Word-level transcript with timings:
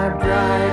my 0.00 0.08
bride. 0.08 0.69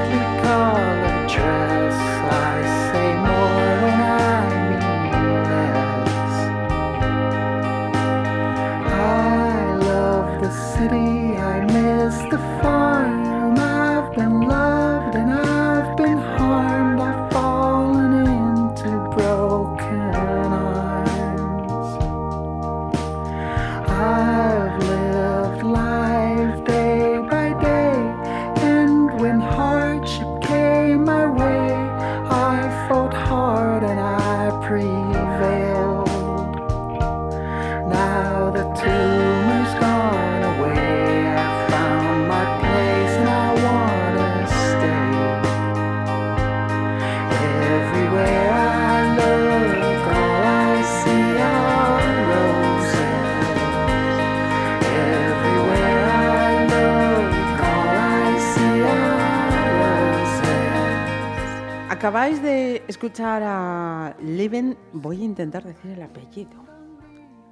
Acabáis 62.18 62.42
de 62.42 62.82
escuchar 62.88 63.44
a 63.46 64.16
Leven, 64.20 64.76
voy 64.92 65.22
a 65.22 65.24
intentar 65.24 65.64
decir 65.64 65.92
el 65.92 66.02
apellido. 66.02 66.50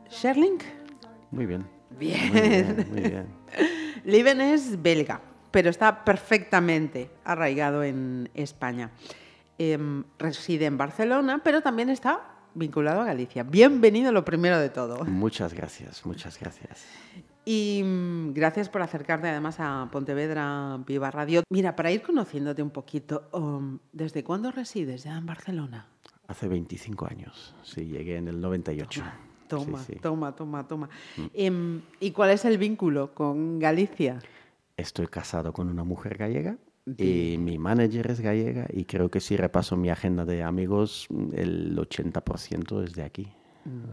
Sherling. 0.10 0.58
Muy 1.30 1.46
bien. 1.46 1.68
Bien. 1.92 2.34
Muy 2.34 2.42
bien, 2.42 2.88
muy 2.90 3.02
bien. 3.02 3.28
Leven 4.06 4.42
es 4.42 4.82
belga, 4.82 5.22
pero 5.52 5.70
está 5.70 6.04
perfectamente 6.04 7.12
arraigado 7.24 7.84
en 7.84 8.32
España. 8.34 8.90
Em, 9.60 10.04
reside 10.18 10.66
en 10.66 10.80
Barcelona, 10.80 11.42
pero 11.44 11.62
también 11.62 11.92
está 11.92 12.22
vinculado 12.56 13.02
a 13.02 13.06
Galicia. 13.06 13.44
Bienvenido 13.44 14.12
lo 14.12 14.26
primero 14.26 14.58
de 14.58 14.72
todo. 14.72 15.06
Muchas 15.06 15.54
gracias, 15.54 16.04
muchas 16.08 16.40
gracias. 16.40 16.88
Y 17.46 17.84
mm, 17.84 18.34
gracias 18.34 18.70
por 18.70 18.82
acercarte 18.82 19.28
además 19.30 19.58
a 19.60 19.88
Pontevedra 19.92 20.80
Viva 20.86 21.12
Radio. 21.12 21.44
Mira, 21.50 21.76
para 21.76 21.92
ir 21.92 22.02
conociéndote 22.02 22.64
un 22.64 22.72
poquito, 22.72 23.30
um, 23.34 23.78
¿desde 23.94 24.24
cuándo 24.24 24.52
resides 24.52 25.04
ya 25.04 25.16
en 25.16 25.28
Barcelona? 25.28 25.88
Hace 26.28 26.48
25 26.48 27.06
años, 27.06 27.54
sí, 27.64 27.86
llegué 27.86 28.18
en 28.18 28.28
el 28.28 28.42
98. 28.42 29.04
Toma, 29.48 29.80
Sí, 29.84 29.94
sí. 29.94 30.00
toma, 30.00 30.36
toma, 30.36 30.68
toma. 30.68 30.90
Em, 31.36 31.82
¿Y 32.00 32.10
cuál 32.10 32.32
es 32.32 32.46
el 32.46 32.58
vínculo 32.58 33.14
con 33.14 33.60
Galicia? 33.60 34.18
Estoy 34.76 35.06
casado 35.06 35.54
con 35.54 35.70
una 35.70 35.84
mujer 35.84 36.18
gallega 36.18 36.58
y 36.98 37.38
mi 37.38 37.60
manager 37.60 38.10
es 38.10 38.22
gallega 38.22 38.66
y 38.74 38.86
creo 38.86 39.10
que 39.10 39.20
si 39.20 39.38
repaso 39.38 39.78
mi 39.78 39.92
agenda 39.92 40.26
de 40.26 40.42
amigos, 40.42 41.08
el 41.34 41.78
80% 41.78 42.84
es 42.84 42.94
de 42.94 43.04
aquí. 43.04 43.28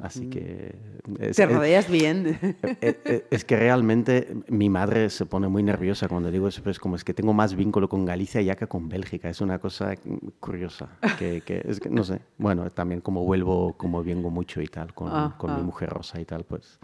Así 0.02 0.28
que... 0.28 0.74
es- 1.18 1.36
Te 1.36 1.42
es- 1.44 1.50
rodeas 1.52 1.90
bien. 1.90 2.38
Eh, 2.42 2.56
eh, 3.04 3.24
Es 3.30 3.44
que 3.44 3.56
realmente 3.56 4.34
mi 4.48 4.68
madre 4.68 5.08
se 5.10 5.24
pone 5.26 5.48
muy 5.48 5.62
nerviosa 5.62 6.08
cuando 6.08 6.30
digo 6.30 6.48
eso, 6.48 6.60
pero 6.62 6.72
es 6.72 6.78
como 6.78 6.96
es 6.96 7.04
que 7.04 7.14
tengo 7.14 7.32
más 7.32 7.54
vínculo 7.54 7.88
con 7.88 8.04
Galicia 8.04 8.42
ya 8.42 8.54
que 8.56 8.66
con 8.66 8.88
Bélgica. 8.88 9.28
Es 9.30 9.40
una 9.40 9.58
cosa 9.58 9.94
curiosa. 10.40 10.88
Que, 11.18 11.40
que 11.40 11.62
es 11.66 11.80
que, 11.80 11.88
no 11.88 12.04
sé, 12.04 12.20
bueno, 12.38 12.70
también 12.70 13.00
como 13.00 13.24
vuelvo, 13.24 13.72
como 13.76 14.02
vengo 14.04 14.30
mucho 14.30 14.60
y 14.60 14.66
tal, 14.66 14.92
con, 14.92 15.30
con 15.32 15.50
mi 15.50 15.56
Ajá. 15.56 15.64
mujer 15.66 15.88
Rosa 15.90 16.20
y 16.20 16.24
tal, 16.24 16.44
pues 16.44 16.78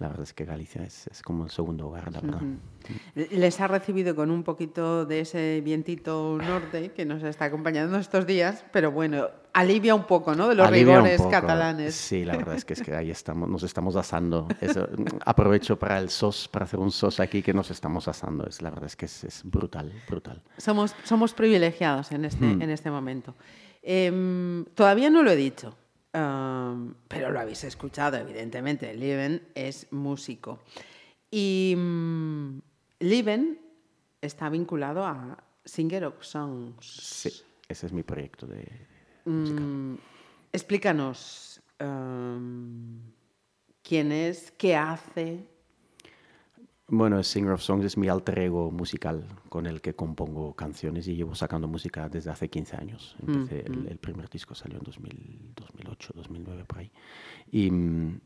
la 0.00 0.08
verdad 0.08 0.22
es 0.22 0.32
que 0.32 0.46
Galicia 0.46 0.82
es, 0.82 1.06
es 1.08 1.22
como 1.22 1.44
el 1.44 1.50
segundo 1.50 1.88
hogar, 1.88 2.10
la 2.10 2.20
verdad. 2.20 2.40
Les 3.14 3.60
ha 3.60 3.68
recibido 3.68 4.16
con 4.16 4.30
un 4.30 4.42
poquito 4.42 5.04
de 5.04 5.20
ese 5.20 5.60
vientito 5.62 6.38
norte 6.38 6.92
que 6.92 7.04
nos 7.04 7.22
está 7.22 7.44
acompañando 7.44 7.98
estos 7.98 8.26
días, 8.26 8.64
pero 8.72 8.90
bueno, 8.90 9.28
alivia 9.52 9.94
un 9.94 10.04
poco, 10.04 10.34
¿no? 10.34 10.48
De 10.48 10.54
los 10.54 10.66
Alivia 10.66 10.96
rigores 10.96 11.20
catalanes. 11.30 11.94
Sí, 11.94 12.24
la 12.24 12.36
verdad 12.36 12.54
es 12.54 12.64
que, 12.64 12.72
es 12.72 12.82
que 12.82 12.94
ahí 12.94 13.10
estamos, 13.10 13.46
nos 13.48 13.62
estamos 13.62 13.94
asando. 13.94 14.48
Eso, 14.62 14.88
aprovecho 15.26 15.78
para 15.78 15.98
el 15.98 16.08
sos, 16.08 16.48
para 16.48 16.64
hacer 16.64 16.80
un 16.80 16.90
sos 16.90 17.20
aquí 17.20 17.42
que 17.42 17.52
nos 17.52 17.70
estamos 17.70 18.08
asando. 18.08 18.46
Es, 18.46 18.62
la 18.62 18.70
verdad 18.70 18.86
es 18.86 18.96
que 18.96 19.04
es, 19.04 19.22
es 19.24 19.42
brutal, 19.44 19.92
brutal. 20.08 20.42
Somos, 20.56 20.96
somos 21.04 21.34
privilegiados 21.34 22.10
en 22.12 22.24
este, 22.24 22.44
Hmm. 22.44 22.62
en 22.62 22.70
este 22.70 22.90
momento. 22.90 23.34
Em, 23.82 24.64
todavía 24.74 25.10
no 25.10 25.22
lo 25.22 25.30
he 25.30 25.36
dicho, 25.36 25.74
pero 26.12 27.30
lo 27.30 27.40
habéis 27.40 27.64
escuchado, 27.64 28.16
evidentemente. 28.16 28.94
Liven 28.94 29.48
es 29.54 29.86
músico. 29.92 30.60
Y 31.30 31.74
mm, 31.76 32.60
Liven 33.00 33.60
está 34.20 34.48
vinculado 34.48 35.04
a 35.04 35.42
Singer 35.64 36.04
of 36.04 36.22
Songs. 36.22 36.84
Sí, 36.84 37.30
ese 37.68 37.86
es 37.86 37.92
mi 37.92 38.02
proyecto 38.02 38.46
de... 38.46 38.66
Mm, 39.24 39.94
explícanos 40.52 41.62
quién 43.82 44.12
es, 44.12 44.50
qué 44.52 44.76
hace. 44.76 45.46
Bueno, 46.92 47.22
Singer 47.22 47.52
of 47.52 47.62
Songs 47.62 47.84
es 47.84 47.96
mi 47.96 48.08
alter 48.08 48.38
ego 48.40 48.70
musical 48.72 49.24
con 49.48 49.66
el 49.66 49.80
que 49.80 49.94
compongo 49.94 50.54
canciones 50.54 51.06
y 51.06 51.14
llevo 51.14 51.34
sacando 51.36 51.68
música 51.68 52.08
desde 52.08 52.30
hace 52.30 52.48
15 52.50 52.76
años. 52.76 53.16
Empecé, 53.26 53.60
el, 53.66 53.86
el 53.88 53.98
primer 53.98 54.28
disco 54.28 54.54
salió 54.56 54.78
en 54.78 54.84
2000, 54.84 55.52
2008, 55.54 56.12
2009, 56.16 56.64
por 56.64 56.78
ahí. 56.78 56.90
Y, 57.52 57.70
mm, 57.70 58.20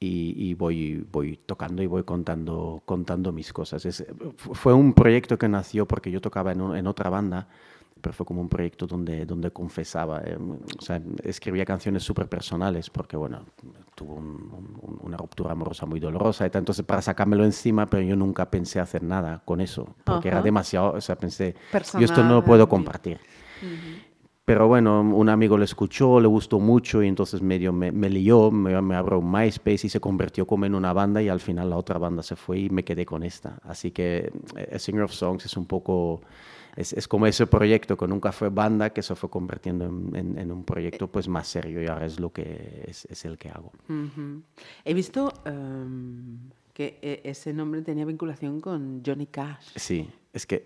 y, 0.00 0.48
y 0.50 0.54
voy, 0.54 1.06
voy 1.12 1.36
tocando 1.44 1.82
y 1.82 1.86
voy 1.86 2.02
contando, 2.02 2.82
contando 2.84 3.32
mis 3.32 3.52
cosas. 3.52 3.84
Es- 3.86 4.04
fu- 4.36 4.54
fue 4.54 4.72
un 4.74 4.94
proyecto 4.94 5.38
que 5.38 5.48
nació 5.48 5.86
porque 5.86 6.10
yo 6.10 6.20
tocaba 6.20 6.50
en, 6.52 6.60
un- 6.60 6.76
en 6.76 6.86
otra 6.88 7.10
banda, 7.10 7.48
pero 8.00 8.12
fue 8.12 8.24
como 8.26 8.40
un 8.40 8.48
proyecto 8.48 8.86
donde, 8.86 9.26
donde 9.26 9.50
confesaba, 9.50 10.20
eh, 10.24 10.36
o 10.36 10.82
sea, 10.82 11.00
escribía 11.22 11.64
canciones 11.64 12.02
súper 12.02 12.28
personales 12.28 12.90
porque, 12.90 13.16
bueno, 13.16 13.44
tuvo 13.94 14.14
un- 14.14 14.76
un- 14.82 14.98
una 15.02 15.16
ruptura 15.16 15.52
amorosa 15.52 15.86
muy 15.86 16.00
dolorosa 16.00 16.46
y 16.46 16.50
tal, 16.50 16.60
entonces 16.60 16.84
para 16.84 17.02
sacármelo 17.02 17.44
encima, 17.44 17.86
pero 17.86 18.02
yo 18.02 18.16
nunca 18.16 18.50
pensé 18.50 18.80
hacer 18.80 19.02
nada 19.02 19.42
con 19.44 19.60
eso, 19.60 19.94
porque 20.04 20.28
era 20.28 20.38
demasiado, 20.42 20.92
o 20.92 21.00
sea, 21.00 21.16
pensé, 21.16 21.52
yo 21.54 21.58
esto 21.58 21.70
Personal, 21.70 22.28
no 22.28 22.34
lo 22.36 22.44
puedo 22.44 22.68
compartir. 22.68 23.18
Pero 24.44 24.66
bueno, 24.66 25.02
un 25.02 25.28
amigo 25.28 25.58
le 25.58 25.66
escuchó, 25.66 26.18
le 26.20 26.26
gustó 26.26 26.58
mucho 26.58 27.02
y 27.02 27.06
entonces 27.06 27.42
medio 27.42 27.70
me, 27.70 27.92
me 27.92 28.08
lió, 28.08 28.50
me, 28.50 28.80
me 28.80 28.96
abrió 28.96 29.18
un 29.18 29.30
MySpace 29.30 29.86
y 29.88 29.90
se 29.90 30.00
convirtió 30.00 30.46
como 30.46 30.64
en 30.64 30.74
una 30.74 30.94
banda 30.94 31.20
y 31.20 31.28
al 31.28 31.40
final 31.40 31.68
la 31.68 31.76
otra 31.76 31.98
banda 31.98 32.22
se 32.22 32.34
fue 32.34 32.60
y 32.60 32.70
me 32.70 32.82
quedé 32.82 33.04
con 33.04 33.24
esta. 33.24 33.58
Así 33.62 33.90
que 33.90 34.32
eh, 34.56 34.78
Singer 34.78 35.02
of 35.02 35.12
Songs 35.12 35.44
es 35.44 35.54
un 35.58 35.66
poco, 35.66 36.22
es, 36.80 36.92
es 36.92 37.08
como 37.08 37.26
ese 37.26 37.46
proyecto 37.46 37.96
que 37.96 38.06
nunca 38.06 38.30
fue 38.32 38.48
banda, 38.50 38.90
que 38.90 39.02
se 39.02 39.14
fue 39.14 39.28
convirtiendo 39.28 39.84
en, 39.86 40.14
en- 40.14 40.38
en 40.38 40.52
un 40.52 40.64
proyecto 40.64 41.08
pues 41.08 41.26
más 41.28 41.48
serio 41.48 41.82
y 41.82 41.86
ahora 41.86 42.06
es 42.06 42.18
lo 42.20 42.32
que 42.32 42.84
es, 42.86 43.04
es 43.06 43.24
el 43.24 43.36
que 43.36 43.48
hago. 43.50 43.72
He 44.84 44.94
visto 44.94 45.32
em, 45.44 46.38
que 46.72 46.98
eh, 47.02 47.20
ese 47.24 47.52
nombre 47.52 47.82
tenía 47.82 48.04
vinculación 48.04 48.60
con 48.60 49.02
Johnny 49.04 49.26
Cash. 49.26 49.66
Sí, 49.76 50.08
es 50.32 50.46
que 50.46 50.64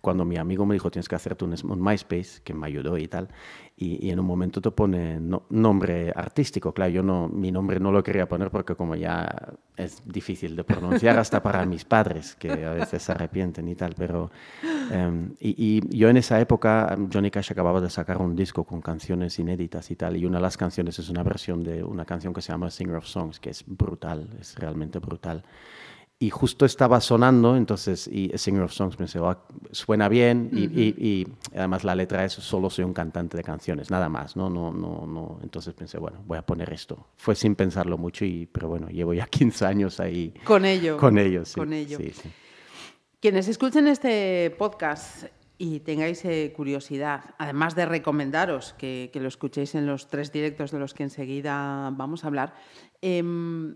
cuando 0.00 0.24
mi 0.24 0.36
amigo 0.36 0.66
me 0.66 0.74
dijo 0.74 0.90
tienes 0.90 1.08
que 1.08 1.14
hacerte 1.14 1.44
un, 1.44 1.54
un 1.64 1.82
MySpace, 1.82 2.42
que 2.42 2.54
me 2.54 2.66
ayudó 2.66 2.98
y 2.98 3.08
tal, 3.08 3.28
y, 3.76 4.10
en 4.10 4.18
un 4.20 4.26
momento 4.26 4.60
te 4.60 4.70
pone 4.70 5.20
no- 5.20 5.44
nombre 5.50 6.12
artístico. 6.14 6.72
Claro, 6.72 6.90
yo 6.90 7.02
no, 7.02 7.28
mi 7.28 7.52
nombre 7.52 7.78
no 7.80 7.92
lo 7.92 8.02
quería 8.02 8.28
poner 8.28 8.50
porque 8.50 8.74
como 8.74 8.94
ya 8.94 9.54
es 9.76 10.02
difícil 10.06 10.56
de 10.56 10.64
pronunciar 10.64 11.18
hasta 11.18 11.42
para 11.42 11.64
mis 11.66 11.84
padres, 11.84 12.34
que 12.36 12.64
a 12.64 12.72
veces 12.72 13.02
se 13.02 13.12
arrepienten 13.12 13.68
y 13.68 13.74
tal, 13.74 13.94
pero... 13.96 14.30
em, 14.90 15.34
y, 15.40 15.80
y 15.90 15.96
yo 15.98 16.08
en 16.08 16.16
esa 16.16 16.40
época, 16.40 16.96
Johnny 17.12 17.30
Cash 17.30 17.52
acababa 17.52 17.80
de 17.80 17.90
sacar 17.90 18.18
un 18.18 18.34
disco 18.34 18.64
con 18.64 18.80
canciones 18.80 19.38
inéditas 19.38 19.90
y 19.90 19.96
tal, 19.96 20.16
y 20.16 20.24
una 20.26 20.38
de 20.38 20.42
las 20.42 20.56
canciones 20.56 20.98
es 20.98 21.08
una 21.10 21.22
versión 21.22 21.62
de 21.62 21.82
una 21.84 22.04
canción 22.04 22.32
que 22.32 22.40
se 22.40 22.52
llama 22.52 22.70
Singer 22.70 22.96
of 22.96 23.06
Songs, 23.06 23.40
que 23.40 23.50
es 23.50 23.64
brutal, 23.66 24.28
es 24.40 24.54
realmente 24.56 24.98
brutal. 24.98 25.44
Y 26.18 26.30
justo 26.30 26.64
estaba 26.64 27.02
sonando, 27.02 27.56
entonces, 27.56 28.08
y 28.08 28.30
Singer 28.36 28.62
of 28.62 28.72
Songs 28.72 28.96
pensé, 28.96 29.18
"Ah, 29.22 29.38
suena 29.70 30.08
bien, 30.08 30.48
y, 30.50 30.64
y- 30.64 30.94
y 30.98 31.26
además 31.54 31.84
la 31.84 31.94
letra 31.94 32.24
es 32.24 32.32
solo 32.32 32.70
soy 32.70 32.86
un 32.86 32.94
cantante 32.94 33.36
de 33.36 33.42
canciones, 33.42 33.90
nada 33.90 34.08
más, 34.08 34.34
¿no? 34.34 34.48
No, 34.48 34.72
no, 34.72 35.06
no. 35.06 35.38
Entonces 35.42 35.74
pensé, 35.74 35.98
bueno, 35.98 36.22
voy 36.26 36.38
a 36.38 36.42
poner 36.42 36.72
esto. 36.72 37.08
Fue 37.16 37.34
sin 37.34 37.54
pensarlo 37.54 37.98
mucho, 37.98 38.24
y, 38.24 38.46
pero 38.46 38.66
bueno, 38.68 38.88
llevo 38.88 39.12
ya 39.12 39.26
15 39.30 39.66
años 39.66 40.00
ahí 40.00 40.32
Con 40.44 40.64
ello. 40.64 40.96
con 40.96 41.18
ellos. 41.18 41.48
sí, 41.50 41.54
Con 41.60 41.74
ello. 41.74 41.98
sí, 41.98 42.10
sí. 42.12 42.30
Quienes 43.20 43.48
escuchen 43.48 43.86
este 43.86 44.54
podcast 44.58 45.24
y 45.58 45.80
tengáis 45.80 46.24
eh, 46.24 46.52
curiosidad, 46.56 47.34
además 47.38 47.74
de 47.74 47.84
recomendaros 47.86 48.74
que, 48.78 49.10
que 49.12 49.20
lo 49.20 49.28
escuchéis 49.28 49.74
en 49.74 49.86
los 49.86 50.08
tres 50.08 50.32
directos 50.32 50.70
de 50.70 50.78
los 50.78 50.94
que 50.94 51.02
enseguida 51.02 51.90
vamos 51.94 52.24
a 52.24 52.28
hablar, 52.28 52.54
em, 53.02 53.74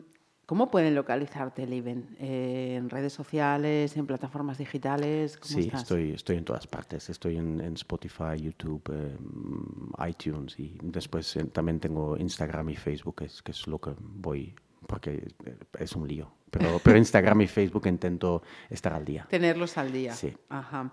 ¿cómo 0.50 0.68
pueden 0.68 0.96
localizarte, 0.96 1.64
Liven? 1.64 2.16
Eh, 2.18 2.74
¿En 2.76 2.90
redes 2.90 3.12
sociales, 3.12 3.96
en 3.96 4.04
plataformas 4.04 4.58
digitales? 4.58 5.36
¿Cómo 5.36 5.54
Sí, 5.54 5.60
estás? 5.68 5.82
estoy, 5.82 6.10
estoy 6.10 6.38
en 6.38 6.44
todas 6.44 6.66
partes. 6.66 7.08
Estoy 7.08 7.36
en, 7.36 7.60
en 7.60 7.74
Spotify, 7.74 8.36
YouTube, 8.36 8.82
eh, 8.92 10.08
iTunes 10.08 10.58
y 10.58 10.76
después 10.82 11.36
eh, 11.36 11.44
también 11.44 11.78
tengo 11.78 12.16
Instagram 12.16 12.68
y 12.70 12.74
Facebook, 12.74 13.14
que 13.18 13.26
es, 13.26 13.42
que 13.42 13.52
es 13.52 13.68
lo 13.68 13.78
que 13.78 13.92
voy, 13.96 14.52
porque 14.88 15.28
eh, 15.44 15.56
es 15.78 15.94
un 15.94 16.08
lío. 16.08 16.32
Pero, 16.50 16.80
pero 16.82 16.98
Instagram 16.98 17.42
y 17.42 17.46
Facebook 17.46 17.86
intento 17.86 18.42
estar 18.70 18.92
al 18.92 19.04
día. 19.04 19.28
Tenerlos 19.30 19.78
al 19.78 19.92
día. 19.92 20.14
Sí. 20.14 20.36
Ajá. 20.48 20.92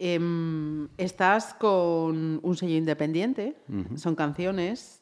Em, 0.00 0.88
estás 0.96 1.54
con 1.54 2.40
un 2.42 2.56
sello 2.56 2.74
independiente, 2.74 3.54
son 3.94 4.16
canciones. 4.16 4.97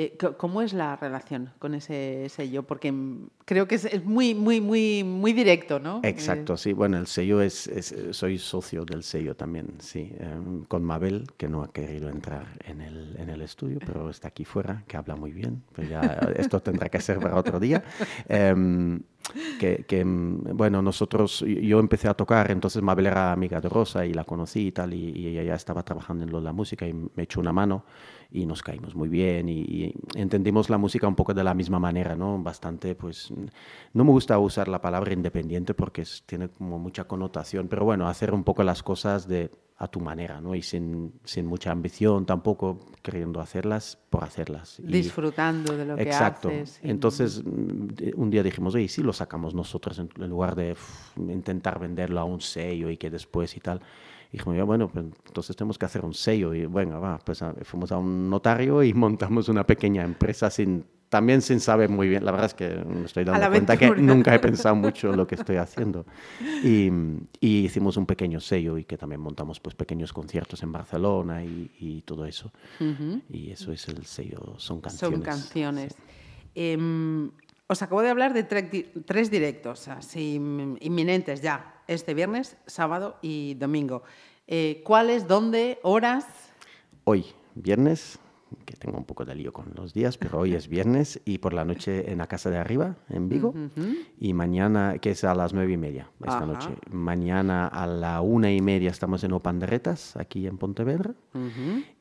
Eh, 0.00 0.16
¿Cómo 0.38 0.62
es 0.62 0.72
la 0.72 0.96
relación 0.96 1.50
con 1.58 1.74
ese 1.74 2.26
sello? 2.30 2.62
Porque 2.62 2.90
mm, 2.90 3.28
creo 3.44 3.68
que 3.68 3.74
es, 3.74 4.02
muy, 4.02 4.34
muy, 4.34 4.58
muy, 4.58 5.04
muy 5.04 5.34
directo, 5.34 5.78
¿no? 5.78 6.00
Exacto, 6.04 6.56
sí. 6.56 6.72
Bueno, 6.72 6.96
el 6.96 7.06
sello 7.06 7.42
es, 7.42 7.66
eh, 7.66 8.14
soy 8.14 8.38
socio 8.38 8.86
del 8.86 9.02
sello 9.02 9.36
también, 9.36 9.74
sí. 9.80 10.10
em, 10.18 10.64
con 10.64 10.84
Mabel, 10.84 11.26
que 11.36 11.50
no 11.50 11.62
ha 11.62 11.70
querido 11.70 12.08
entrar 12.08 12.46
en 12.64 12.80
el, 12.80 13.14
en 13.18 13.28
el 13.28 13.42
estudio, 13.42 13.78
pero 13.84 14.08
está 14.08 14.28
aquí 14.28 14.46
fuera, 14.46 14.84
que 14.88 14.96
habla 14.96 15.16
muy 15.16 15.32
bien. 15.32 15.62
Ya 15.90 16.00
esto 16.34 16.62
tendrá 16.62 16.88
que 16.88 17.02
ser 17.02 17.18
para 17.18 17.36
otro 17.36 17.60
día. 17.60 17.84
Em, 18.26 19.02
que, 19.58 19.84
em, 19.88 20.38
bueno, 20.56 20.82
nosotros, 20.82 21.44
yo 21.46 21.78
empecé 21.78 22.08
a 22.08 22.14
tocar, 22.14 22.50
entonces 22.50 22.82
Mabel 22.82 23.06
era 23.06 23.32
amiga 23.32 23.60
de 23.60 23.68
Rosa 23.68 24.06
y 24.06 24.12
la 24.12 24.24
conocí 24.24 24.68
y 24.68 24.72
tal, 24.72 24.94
y, 24.94 25.28
ella 25.28 25.42
ya 25.42 25.54
estaba 25.54 25.82
trabajando 25.82 26.24
en 26.24 26.44
la 26.44 26.52
música 26.52 26.86
y 26.86 26.92
me 26.92 27.22
echó 27.22 27.40
una 27.40 27.52
mano 27.52 27.84
y 28.32 28.46
nos 28.46 28.62
caímos 28.62 28.94
muy 28.94 29.08
bien 29.08 29.48
y, 29.48 29.94
entendimos 30.14 30.70
la 30.70 30.78
música 30.78 31.06
un 31.08 31.14
poco 31.14 31.34
de 31.34 31.44
la 31.44 31.54
misma 31.54 31.78
manera, 31.78 32.16
¿no? 32.16 32.38
Bastante, 32.42 32.94
pues, 32.94 33.32
no 33.92 34.04
me 34.04 34.10
gusta 34.10 34.38
usar 34.38 34.68
la 34.68 34.80
palabra 34.80 35.12
independiente 35.12 35.74
porque 35.74 36.04
tiene 36.26 36.48
como 36.48 36.78
mucha 36.78 37.04
connotación, 37.04 37.68
pero 37.68 37.84
bueno, 37.84 38.08
hacer 38.08 38.32
un 38.32 38.44
poco 38.44 38.62
las 38.62 38.82
cosas 38.82 39.28
de 39.28 39.50
a 39.82 39.88
tu 39.88 39.98
manera, 39.98 40.42
¿no? 40.42 40.54
Y 40.54 40.60
sin, 40.60 41.14
sin 41.24 41.46
mucha 41.46 41.70
ambición 41.70 42.26
tampoco, 42.26 42.78
queriendo 43.02 43.40
hacerlas 43.40 43.96
por 44.10 44.22
hacerlas. 44.24 44.78
Y- 44.78 44.86
disfrutando 44.92 45.74
de 45.74 45.86
lo 45.86 45.96
que 45.96 46.02
Exacto. 46.02 46.48
haces. 46.48 46.78
y- 46.84 46.90
Entonces, 46.90 47.42
mm, 47.42 47.88
un 48.14 48.28
día 48.30 48.42
dijimos, 48.42 48.74
oye, 48.74 48.88
sí 48.88 49.02
lo 49.02 49.14
sacamos 49.14 49.54
nosotros 49.54 49.98
en, 49.98 50.10
en 50.18 50.28
lugar 50.28 50.54
de 50.54 50.76
intentar 51.16 51.78
venderlo 51.80 52.20
a 52.20 52.24
un 52.24 52.42
sello 52.42 52.90
y 52.90 52.98
que 52.98 53.08
después 53.08 53.56
y 53.56 53.60
tal. 53.60 53.80
Y 54.30 54.36
dijimos, 54.36 54.66
bueno, 54.66 54.88
pues 54.88 55.06
entonces 55.26 55.56
tenemos 55.56 55.78
que 55.78 55.86
hacer 55.86 56.04
un 56.04 56.12
sello. 56.12 56.52
Y 56.52 56.66
bueno, 56.66 57.00
va, 57.00 57.18
pues 57.18 57.40
a- 57.40 57.54
fuimos 57.62 57.90
a 57.90 57.96
un 57.96 58.28
notario 58.28 58.82
y 58.82 58.92
montamos 58.94 59.48
una 59.48 59.64
pequeña 59.66 60.02
empresa 60.04 60.50
sin, 60.50 60.84
también 61.10 61.42
sin 61.42 61.60
saber 61.60 61.90
muy 61.90 62.08
bien. 62.08 62.24
La 62.24 62.30
verdad 62.32 62.46
es 62.46 62.54
que 62.54 62.68
me 62.68 63.04
estoy 63.04 63.24
dando 63.24 63.40
cuenta 63.50 63.76
que 63.76 63.90
nunca 64.00 64.34
he 64.34 64.38
pensado 64.38 64.74
mucho 64.86 65.12
lo 65.12 65.26
que 65.26 65.34
estoy 65.34 65.56
haciendo. 65.56 66.06
Y, 66.64 66.88
y 67.40 67.64
hicimos 67.66 67.98
un 67.98 68.06
pequeño 68.06 68.40
sello 68.40 68.78
y 68.78 68.84
que 68.84 68.96
también 68.96 69.20
montamos 69.20 69.60
pues 69.60 69.74
pequeños 69.74 70.12
conciertos 70.12 70.62
en 70.62 70.72
Barcelona 70.72 71.44
y, 71.44 71.70
y 71.78 72.00
todo 72.02 72.24
eso. 72.24 72.50
Y 73.28 73.50
eso 73.50 73.72
es 73.72 73.86
el 73.88 74.06
sello, 74.06 74.54
son 74.56 74.80
canciones. 74.80 75.18
Son 75.18 75.22
canciones. 75.22 75.94
Em, 76.54 77.30
os 77.66 77.82
acabo 77.82 78.02
de 78.02 78.08
hablar 78.10 78.32
de 78.32 78.48
tre- 78.48 78.88
tres 79.04 79.30
directos 79.30 79.88
así 79.88 80.34
inminentes 80.80 81.40
ya, 81.42 81.74
este 81.86 82.14
viernes, 82.14 82.56
sábado 82.66 83.16
y 83.22 83.54
domingo. 83.54 84.02
Eh, 84.46 84.80
¿Cuáles, 84.84 85.28
dónde, 85.28 85.78
horas? 85.82 86.24
Hoy, 87.04 87.24
viernes, 87.54 88.18
que 88.64 88.74
tengo 88.76 88.98
un 88.98 89.04
poco 89.04 89.24
de 89.24 89.34
lío 89.34 89.52
con 89.52 89.72
los 89.74 89.92
días, 89.94 90.16
pero 90.18 90.38
hoy 90.40 90.54
es 90.54 90.68
viernes 90.68 91.20
y 91.24 91.38
por 91.38 91.52
la 91.54 91.64
noche 91.64 92.10
en 92.10 92.18
la 92.18 92.26
casa 92.26 92.50
de 92.50 92.58
arriba, 92.58 92.96
en 93.08 93.28
Vigo. 93.28 93.54
Y 94.18 94.32
mañana, 94.32 94.98
que 94.98 95.10
es 95.12 95.24
a 95.24 95.34
las 95.34 95.52
nueve 95.52 95.72
y 95.72 95.76
media 95.76 96.10
esta 96.20 96.36
Ajá. 96.38 96.46
noche. 96.46 96.68
Mañana 96.90 97.66
a 97.68 97.86
la 97.86 98.20
una 98.20 98.50
y 98.52 98.60
media 98.60 98.90
estamos 98.90 99.22
en 99.24 99.32
Opanderretas, 99.32 100.16
aquí 100.16 100.46
en 100.46 100.58
Pontevedra. 100.58 101.14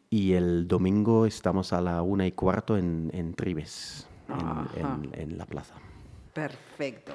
Y 0.10 0.34
el 0.34 0.68
domingo 0.68 1.26
estamos 1.28 1.72
a 1.72 1.82
la 1.82 2.02
una 2.02 2.26
y 2.26 2.32
cuarto 2.32 2.78
en, 2.78 3.12
en 3.14 3.34
Tribes, 3.36 4.08
en- 4.28 4.34
Ajá. 4.36 4.68
en, 4.76 5.10
en 5.14 5.38
la 5.38 5.46
plaza. 5.46 5.76
Perfecto. 6.34 7.14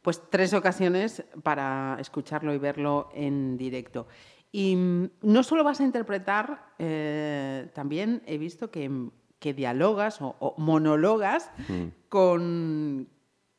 Pues 0.00 0.20
tres 0.30 0.52
ocasiones 0.54 1.22
para 1.42 1.96
escucharlo 2.00 2.52
y 2.54 2.58
verlo 2.58 3.08
en 3.14 3.56
directo. 3.56 4.06
Y 4.52 4.76
mm, 4.76 5.10
no 5.22 5.42
solo 5.42 5.64
vas 5.64 5.80
a 5.80 5.84
interpretar, 5.84 6.74
eh, 6.78 7.70
también 7.74 8.22
he 8.26 8.36
visto 8.38 8.70
que, 8.70 9.08
que 9.38 9.54
dialogas 9.54 10.20
o, 10.20 10.36
o 10.38 10.54
monologas 10.58 11.50
con, 12.10 13.08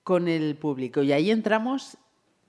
con 0.04 0.28
el 0.28 0.56
público. 0.56 1.02
Y 1.02 1.12
ahí 1.12 1.32
entramos 1.32 1.98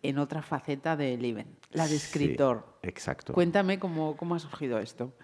en 0.02 0.19
otra 0.19 0.43
faceta 0.43 0.96
de 0.96 1.17
Liven, 1.17 1.56
la 1.70 1.85
de 1.85 1.91
Sí, 1.91 1.96
escritor. 1.96 2.79
exacto. 2.82 3.32
Cuéntame 3.32 3.79
cómo, 3.79 4.17
cómo 4.19 4.35
ha 4.35 4.38
surgido 4.38 4.79
esto. 4.79 5.14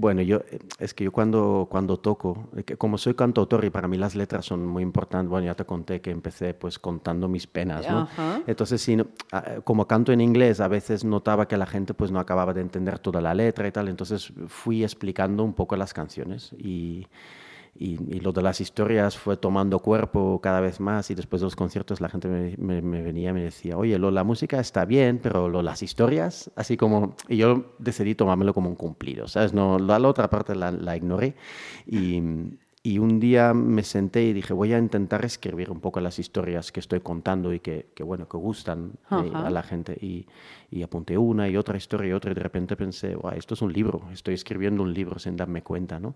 Bueno, 0.00 0.22
yo 0.22 0.38
eh, 0.50 0.58
es 0.78 0.94
que 0.94 1.04
yo 1.04 1.12
cuando, 1.12 1.68
cuando 1.70 1.98
toco, 1.98 2.48
eh, 2.56 2.76
como 2.78 2.96
soy 2.96 3.12
cantautor 3.12 3.62
y 3.66 3.70
para 3.70 3.86
mí 3.86 3.98
las 3.98 4.14
letras 4.14 4.46
son 4.46 4.66
muy 4.66 4.82
importantes, 4.82 5.28
bueno, 5.28 5.44
ya 5.44 5.54
te 5.54 5.66
conté 5.66 6.00
que 6.00 6.10
empecé 6.10 6.54
pues 6.54 6.78
contando 6.78 7.28
mis 7.28 7.46
penas, 7.46 7.86
¿no? 7.90 7.98
Ajá. 7.98 8.40
Entonces, 8.46 8.88
no- 8.96 9.08
ah, 9.32 9.56
como 9.62 9.86
canto 9.86 10.10
en 10.10 10.22
inglés, 10.22 10.60
a 10.60 10.68
veces 10.68 11.04
notaba 11.04 11.46
que 11.46 11.58
la 11.58 11.66
gente 11.66 11.92
pues 11.92 12.10
no 12.10 12.18
acababa 12.18 12.54
de 12.54 12.62
entender 12.62 12.98
toda 12.98 13.20
la 13.20 13.34
letra 13.34 13.68
y 13.68 13.72
tal, 13.72 13.88
entonces 13.88 14.32
fui 14.48 14.82
explicando 14.82 15.44
un 15.44 15.52
poco 15.52 15.76
las 15.76 15.92
canciones 15.92 16.54
y, 16.56 17.06
y, 17.78 17.98
y 18.14 18.20
lo 18.20 18.32
de 18.32 18.42
las 18.42 18.60
historias 18.60 19.16
fue 19.16 19.36
tomando 19.36 19.78
cuerpo 19.78 20.40
cada 20.42 20.60
vez 20.60 20.80
más 20.80 21.10
y 21.10 21.14
después 21.14 21.40
de 21.40 21.46
los 21.46 21.56
conciertos 21.56 22.00
la 22.00 22.08
gente 22.08 22.28
me, 22.28 22.54
me- 22.58 22.82
me 22.82 23.02
venía 23.02 23.30
y 23.30 23.32
me 23.32 23.42
decía, 23.42 23.76
oye, 23.78 23.98
lo, 23.98 24.10
la 24.10 24.24
música 24.24 24.60
está 24.60 24.84
bien, 24.84 25.18
pero 25.22 25.48
lo, 25.48 25.62
las 25.62 25.82
historias, 25.82 26.50
así 26.56 26.76
como... 26.76 27.14
Y 27.28 27.36
yo 27.38 27.64
decidí 27.78 28.14
tomármelo 28.14 28.52
como 28.54 28.68
un 28.68 28.76
cumplido, 28.76 29.28
¿sabes? 29.28 29.54
No, 29.54 29.78
la, 29.78 29.98
la 29.98 30.08
otra 30.08 30.28
parte 30.28 30.54
la, 30.54 30.70
la 30.72 30.96
ignoré 30.96 31.34
y, 31.86 32.20
y 32.82 32.98
un 32.98 33.20
día 33.20 33.52
me 33.54 33.82
senté 33.82 34.22
y 34.24 34.32
dije, 34.32 34.52
voy 34.54 34.72
a 34.72 34.78
intentar 34.78 35.24
escribir 35.24 35.70
un 35.70 35.80
poco 35.80 36.00
las 36.00 36.18
historias 36.18 36.72
que 36.72 36.80
estoy 36.80 37.00
contando 37.00 37.52
y 37.52 37.60
que, 37.60 37.86
que 37.94 38.02
bueno, 38.02 38.26
que 38.28 38.36
gustan 38.38 38.92
eh, 39.10 39.30
a 39.44 39.50
la 39.50 39.62
gente. 39.62 39.96
Y, 40.00 40.26
y 40.70 40.82
apunté 40.82 41.18
una 41.18 41.48
y 41.48 41.56
otra 41.56 41.76
historia 41.76 42.10
y 42.10 42.12
otra 42.12 42.30
y 42.30 42.34
de 42.34 42.42
repente 42.42 42.76
pensé, 42.76 43.14
"Guau, 43.14 43.34
esto 43.36 43.54
es 43.54 43.62
un 43.62 43.72
libro, 43.72 44.02
estoy 44.12 44.34
escribiendo 44.34 44.82
un 44.82 44.94
libro 44.94 45.18
sin 45.18 45.36
darme 45.36 45.62
cuenta, 45.62 46.00
¿no? 46.00 46.14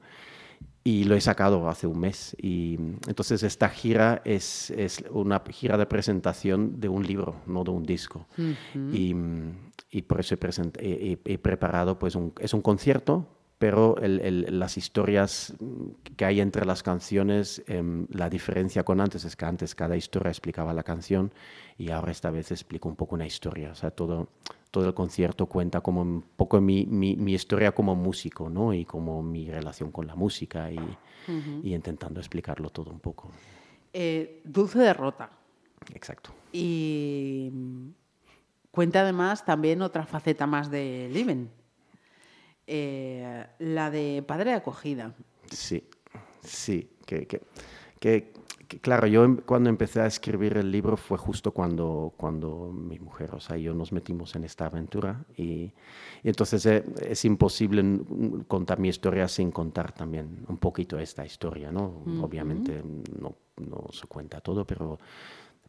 Y 0.87 1.05
lo 1.05 1.15
he 1.17 1.21
sacado 1.23 1.67
hace 1.69 1.87
un 1.87 1.99
mes. 1.99 2.37
Y 2.41 2.75
entonces 3.09 3.43
esta 3.43 3.71
gira 3.71 4.21
es, 4.25 4.71
es 4.71 5.03
una 5.11 5.43
gira 5.51 5.79
de 5.79 5.87
presentación 5.87 6.79
de 6.79 6.89
un 6.91 7.07
libro, 7.07 7.37
no 7.47 7.65
de 7.65 7.71
un 7.71 7.85
disco. 7.85 8.27
y, 8.93 9.15
y 9.91 10.03
por 10.03 10.21
eso 10.21 10.35
he, 10.35 10.39
present- 10.41 10.77
he- 10.79 11.13
he- 11.25 11.33
he 11.35 11.39
preparado, 11.39 11.99
pues 11.99 12.15
un, 12.17 12.33
es 12.39 12.53
un 12.53 12.61
concierto, 12.61 13.27
pero 13.59 13.97
el- 13.99 14.21
el- 14.21 14.59
las 14.59 14.77
historias 14.77 15.55
que 16.17 16.25
hay 16.27 16.41
entre 16.41 16.67
las 16.67 16.83
canciones, 16.83 17.63
em, 17.67 18.07
la 18.11 18.29
diferencia 18.29 18.83
con 18.83 19.01
antes 19.01 19.25
es 19.25 19.37
que 19.37 19.47
antes 19.47 19.75
cada 19.75 19.97
historia 19.97 20.29
explicaba 20.31 20.75
la 20.75 20.83
canción 20.83 21.33
y 21.79 21.91
ahora 21.93 22.11
esta 22.13 22.31
vez 22.31 22.51
explico 22.51 22.89
un 22.91 22.97
poco 22.97 23.15
una 23.15 23.27
historia. 23.27 23.71
O 23.71 23.75
sea, 23.75 23.91
todo, 23.91 24.29
todo 24.75 24.89
el 24.89 24.95
concierto 24.95 25.47
cuenta 25.47 25.81
como 25.83 26.03
un 26.03 26.21
poco 26.35 26.61
mi, 26.61 26.85
mi, 26.85 27.15
mi 27.15 27.33
historia 27.33 27.71
como 27.71 27.95
músico, 27.95 28.51
¿no? 28.51 28.75
Y 28.75 28.85
como 28.85 29.23
mi 29.23 29.49
relación 29.49 29.93
con 29.93 30.09
la 30.09 30.17
música 30.17 30.69
y, 30.73 30.81
y 31.63 31.73
intentando 31.73 32.19
explicarlo 32.19 32.71
todo 32.71 32.91
un 32.91 32.99
poco. 32.99 33.31
Eh, 33.93 34.41
Dulce 34.43 34.81
derrota. 34.81 35.31
Exacto. 35.95 36.33
Y 36.53 37.53
cuenta 38.73 39.03
además 39.03 39.45
también 39.45 39.81
otra 39.81 40.07
faceta 40.07 40.45
más 40.49 40.73
de 40.73 41.09
Liven, 41.13 41.53
eh, 42.67 43.47
la 43.61 43.93
de 43.93 44.25
padre 44.27 44.51
de 44.51 44.57
acogida. 44.57 45.15
Sí, 45.53 45.89
sí, 46.43 46.91
que, 47.07 47.29
que, 47.29 47.43
que 48.01 48.33
claro, 48.81 49.07
yo 49.07 49.25
em- 49.25 49.37
cuando 49.39 49.69
empecé 49.71 50.01
a 50.01 50.07
escribir 50.07 50.57
el 50.57 50.71
libro 50.71 50.97
fue 50.97 51.19
justo 51.19 51.53
cuando, 51.53 52.13
cuando 52.17 52.71
mi 52.73 52.99
mujer, 52.99 53.35
o 53.35 53.41
sea, 53.41 53.57
yo 53.57 53.75
nos 53.75 53.93
metimos 53.93 54.35
en 54.37 54.45
esta 54.45 54.67
aventura 54.67 55.25
y, 55.37 55.73
y 56.23 56.29
entonces 56.29 56.65
eh, 56.67 56.85
es 57.09 57.25
imposible 57.25 57.83
mm, 57.83 58.45
contar 58.49 58.79
mi 58.79 58.89
historia 58.89 59.29
sin 59.29 59.51
contar 59.51 59.93
también 59.93 60.45
un 60.49 60.59
poquito 60.59 60.99
esta 60.99 61.25
historia, 61.27 61.71
¿no? 61.73 62.03
Obviamente 62.23 62.83
no, 63.19 63.37
no 63.57 63.87
se 63.93 64.07
cuenta 64.07 64.41
todo, 64.41 64.67
pero, 64.67 64.99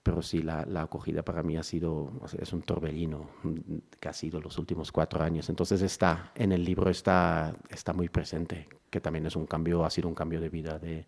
pero 0.04 0.22
sí, 0.22 0.42
la, 0.42 0.66
la 0.66 0.84
acogida 0.84 1.24
para 1.24 1.44
mí 1.44 1.58
ha 1.58 1.64
sido, 1.64 2.12
es 2.40 2.54
un 2.54 2.62
torbellino 2.62 3.30
mm, 3.44 3.76
que 4.00 4.10
ha 4.10 4.14
sido 4.14 4.40
los 4.40 4.58
últimos 4.58 4.92
cuatro 4.92 5.24
años. 5.24 5.50
Entonces 5.50 5.82
está, 5.82 6.32
en 6.36 6.52
el 6.52 6.64
libro 6.64 6.90
está, 6.90 7.56
está 7.70 7.94
muy 7.94 8.10
presente, 8.10 8.68
que 8.90 9.02
también 9.02 9.26
es 9.26 9.36
un 9.36 9.46
cambio, 9.46 9.84
ha 9.86 9.90
sido 9.90 10.08
un 10.08 10.16
cambio 10.16 10.40
de 10.40 10.50
vida, 10.50 10.80
de, 10.80 11.06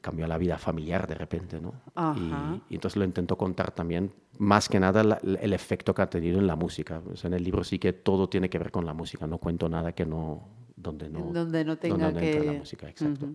cambió 0.00 0.26
la 0.26 0.38
vida 0.38 0.58
familiar 0.58 1.06
de 1.06 1.14
repente, 1.14 1.60
¿no? 1.60 1.72
Y, 2.16 2.62
y 2.70 2.74
entonces 2.74 2.96
lo 2.96 3.04
intento 3.04 3.36
contar 3.36 3.70
también, 3.72 4.12
más 4.38 4.68
que 4.68 4.78
nada 4.80 5.02
la- 5.04 5.16
el 5.40 5.52
efecto 5.52 5.94
que 5.94 6.02
ha 6.02 6.10
tenido 6.10 6.38
en 6.38 6.46
la 6.46 6.56
música. 6.56 7.00
O 7.12 7.16
sea, 7.16 7.28
en 7.28 7.34
el 7.34 7.44
libro 7.44 7.64
sí 7.64 7.78
que 7.78 7.92
todo 7.92 8.28
tiene 8.28 8.48
que 8.50 8.58
ver 8.58 8.70
con 8.70 8.84
la 8.86 8.94
música, 8.94 9.26
no 9.26 9.38
cuento 9.38 9.68
nada 9.68 9.92
que 9.92 10.04
no, 10.06 10.48
donde 10.76 11.08
no, 11.10 11.32
donde 11.32 11.64
no 11.64 11.76
tenga 11.78 12.06
donde 12.10 12.20
que... 12.20 12.44
la 12.44 12.52
música, 12.52 12.88
exacto. 12.88 13.28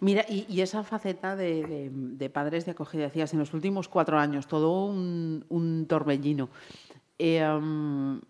Mira, 0.00 0.24
y, 0.28 0.46
y 0.48 0.60
esa 0.60 0.82
faceta 0.84 1.34
de, 1.36 1.64
de- 1.64 1.90
de 1.92 2.30
padres 2.30 2.64
de 2.64 2.72
acogida, 2.72 3.02
decías, 3.04 3.32
en 3.32 3.38
los 3.40 3.52
últimos 3.54 3.88
cuatro 3.88 4.18
años, 4.18 4.46
todo 4.46 4.84
un, 4.86 5.44
un 5.48 5.86
torbellino. 5.86 6.48
Eh, 7.18 7.42
am, 7.42 8.20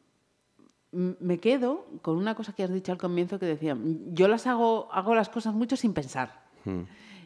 m- 0.92 1.16
me 1.20 1.38
quedo 1.38 1.86
con 2.02 2.16
una 2.16 2.34
cosa 2.34 2.52
que 2.54 2.62
has 2.64 2.72
dicho 2.72 2.92
al 2.92 2.98
comienzo 2.98 3.38
que 3.38 3.46
decía, 3.46 3.76
yo 4.12 4.26
las 4.28 4.46
hago, 4.46 4.88
hago 4.92 5.14
las 5.14 5.28
cosas 5.28 5.54
mucho 5.54 5.76
sin 5.76 5.92
pensar. 5.92 6.48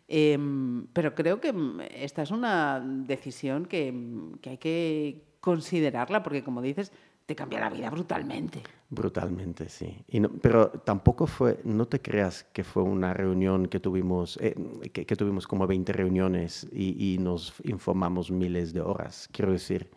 Em, 0.06 0.86
pero 0.92 1.14
creo 1.14 1.40
que 1.40 1.52
mm, 1.52 1.80
esta 1.94 2.22
es 2.22 2.30
una 2.30 2.80
decisión 2.80 3.66
que, 3.66 3.90
mm, 3.92 4.34
que 4.40 4.50
hay 4.50 4.58
que 4.58 5.24
considerarla, 5.40 6.22
porque 6.22 6.44
como 6.44 6.60
dices, 6.60 6.92
te 7.26 7.34
cambia 7.34 7.60
la 7.60 7.70
vida 7.70 7.88
brutalmente. 7.90 8.62
Brutalmente, 8.90 9.68
sí. 9.68 10.04
Pero 10.42 10.68
tampoco 10.68 11.26
fue, 11.26 11.58
no 11.64 11.86
te 11.86 12.00
creas 12.00 12.44
que 12.44 12.64
fue 12.64 12.82
una 12.82 13.14
reunión 13.14 13.66
que 13.66 13.80
tuvimos, 13.80 14.38
eh, 14.42 14.54
que, 14.92 15.06
que 15.06 15.16
tuvimos 15.16 15.46
como 15.46 15.66
20 15.66 15.92
reuniones 15.92 16.66
y, 16.70 17.14
y 17.14 17.18
nos 17.18 17.54
informamos 17.64 18.30
miles 18.30 18.74
de 18.74 18.82
horas. 18.82 19.28
Quiero 19.32 19.52
decir, 19.52 19.90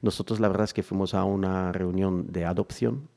nosotros 0.00 0.40
la 0.40 0.48
verdad 0.48 0.64
es 0.64 0.74
que 0.74 0.82
fuimos 0.82 1.12
a 1.12 1.24
una 1.24 1.70
reunión 1.72 2.32
de 2.32 2.46
adopción 2.46 3.08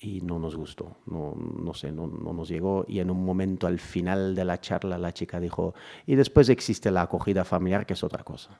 y 0.00 0.22
no 0.22 0.38
nos 0.38 0.56
gustó, 0.56 0.96
no, 1.06 1.34
no 1.36 1.74
sé, 1.74 1.92
no, 1.92 2.06
no 2.06 2.32
nos 2.32 2.48
llegó. 2.48 2.86
Y 2.88 3.00
en 3.00 3.10
un 3.10 3.22
momento 3.24 3.66
al 3.66 3.78
final 3.78 4.34
de 4.34 4.44
la 4.46 4.58
charla 4.60 4.96
la 4.96 5.12
chica 5.12 5.38
dijo, 5.38 5.74
y 6.06 6.14
después 6.14 6.48
existe 6.48 6.90
la 6.90 7.02
acogida 7.02 7.44
familiar, 7.44 7.84
que 7.84 7.92
es 7.92 8.02
otra 8.02 8.24
cosa. 8.24 8.58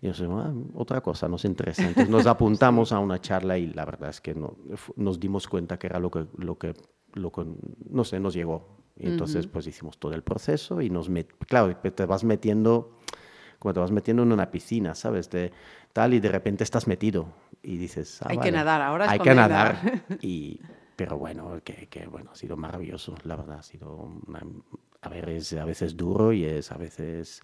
Y 0.00 0.10
yo 0.10 0.38
"Ah, 0.38 0.52
otra 0.74 1.00
cosa, 1.00 1.28
nos 1.28 1.44
interesa. 1.44 1.86
Entonces 1.86 2.08
nos 2.10 2.26
apuntamos 2.26 2.90
a 2.92 2.98
una 2.98 3.20
charla 3.20 3.58
y 3.58 3.68
la 3.68 3.84
verdad 3.84 4.10
es 4.10 4.20
que 4.20 4.34
no, 4.34 4.56
nos 4.96 5.20
dimos 5.20 5.46
cuenta 5.46 5.78
que 5.78 5.86
era 5.86 6.00
lo 6.00 6.10
que, 6.10 6.26
lo 6.38 6.58
que, 6.58 6.74
lo 7.12 7.30
que, 7.30 7.44
no 7.90 8.02
sé, 8.04 8.18
nos 8.18 8.34
llegó. 8.34 8.80
Y 8.96 9.06
entonces 9.08 9.46
pues 9.46 9.66
hicimos 9.66 9.98
todo 9.98 10.12
el 10.14 10.22
proceso 10.22 10.80
y 10.80 10.90
nos 10.90 11.08
met, 11.08 11.32
claro, 11.46 11.74
te 11.76 12.06
vas 12.06 12.24
metiendo, 12.24 12.96
como 13.62 13.72
te 13.74 13.78
vas 13.80 13.92
metiendo 13.92 14.24
en 14.24 14.32
una 14.32 14.50
piscina, 14.50 14.92
¿sabes? 14.96 15.30
De, 15.30 15.52
tal 15.92 16.14
y 16.14 16.18
de 16.20 16.28
repente 16.28 16.64
estás 16.64 16.88
metido 16.88 17.28
y 17.62 17.76
dices, 17.76 18.20
"Ah, 18.22 18.26
Hay 18.30 18.38
que 18.38 18.50
nadar, 18.50 18.82
ahora 18.82 19.08
hay 19.08 19.20
que 19.20 19.30
escondida". 19.30 19.48
nadar. 19.48 19.76
Y, 20.20 20.60
pero 20.96 21.16
bueno, 21.16 21.60
que, 21.62 21.86
que, 21.88 22.06
bueno, 22.08 22.30
ha 22.32 22.34
sido 22.34 22.56
maravilloso, 22.56 23.14
la 23.22 23.36
verdad, 23.36 23.60
ha 23.60 23.62
sido, 23.62 24.10
una- 24.26 24.42
a 25.00 25.08
ver, 25.08 25.28
es 25.28 25.52
a 25.52 25.64
veces 25.64 25.96
duro 25.96 26.32
y 26.32 26.44
es 26.44 26.72
a 26.72 26.76
veces 26.76 27.40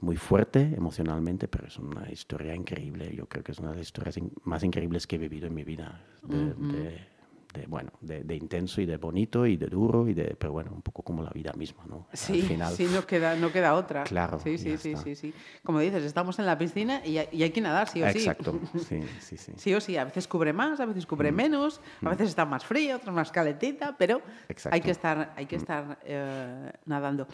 muy 0.00 0.16
fuerte 0.16 0.72
emocionalmente, 0.74 1.48
pero 1.48 1.66
es 1.66 1.76
una 1.78 2.10
historia 2.10 2.54
increíble. 2.54 3.14
Yo 3.14 3.26
creo 3.26 3.44
que 3.44 3.52
es 3.52 3.58
una 3.58 3.70
de 3.70 3.76
las 3.76 3.86
historias 3.86 4.18
más 4.44 4.64
increíbles 4.64 5.06
que 5.06 5.16
he 5.16 5.18
vivido 5.18 5.46
en 5.48 5.54
mi 5.54 5.64
vida. 5.64 6.02
De, 6.22 6.54
de- 6.54 7.08
de, 7.54 7.66
bueno, 7.66 7.90
de, 8.00 8.24
de 8.24 8.36
intenso 8.36 8.80
y 8.80 8.86
de 8.86 8.98
bonito 8.98 9.46
y 9.46 9.56
de 9.56 9.66
duro 9.66 10.06
y 10.06 10.12
de, 10.14 10.36
pero 10.38 10.52
bueno, 10.52 10.70
un 10.74 10.82
poco 10.82 11.02
como 11.02 11.22
la 11.22 11.30
vida 11.30 11.52
misma, 11.54 11.84
¿no? 11.86 12.06
Sí, 12.12 12.42
Al 12.42 12.46
final, 12.48 12.74
sí, 12.74 12.86
no 12.92 13.06
queda, 13.06 13.36
no 13.36 13.50
queda 13.50 13.74
otra. 13.74 14.04
Claro, 14.04 14.38
Sí, 14.38 14.58
sí, 14.58 14.76
sí, 14.76 14.94
sí, 14.96 15.14
sí. 15.14 15.32
Como 15.64 15.80
dices, 15.80 16.04
estamos 16.04 16.38
en 16.38 16.46
la 16.46 16.58
piscina 16.58 17.04
y 17.04 17.16
hay, 17.18 17.28
y 17.32 17.42
hay 17.42 17.50
que 17.50 17.60
nadar, 17.62 17.88
sí 17.88 18.02
o 18.02 18.08
sí. 18.10 18.18
Exacto, 18.18 18.60
sí, 18.88 19.00
sí, 19.20 19.36
sí. 19.38 19.52
Sí 19.56 19.74
o 19.74 19.80
sí, 19.80 19.96
a 19.96 20.04
veces 20.04 20.28
cubre 20.28 20.52
más, 20.52 20.78
a 20.80 20.86
veces 20.86 21.06
cubre 21.06 21.32
menos, 21.32 21.80
a 22.02 22.10
veces 22.10 22.28
está 22.28 22.44
más 22.44 22.64
fría, 22.66 22.96
otras 22.96 23.14
más 23.14 23.32
calentita, 23.32 23.96
pero 23.96 24.16
hay 24.16 24.44
Exacto. 24.48 24.82
que 24.82 24.90
estar, 24.90 25.32
hay 25.34 25.46
que 25.46 25.56
estar 25.56 25.98
eh, 26.04 26.70
nadando. 26.84 27.26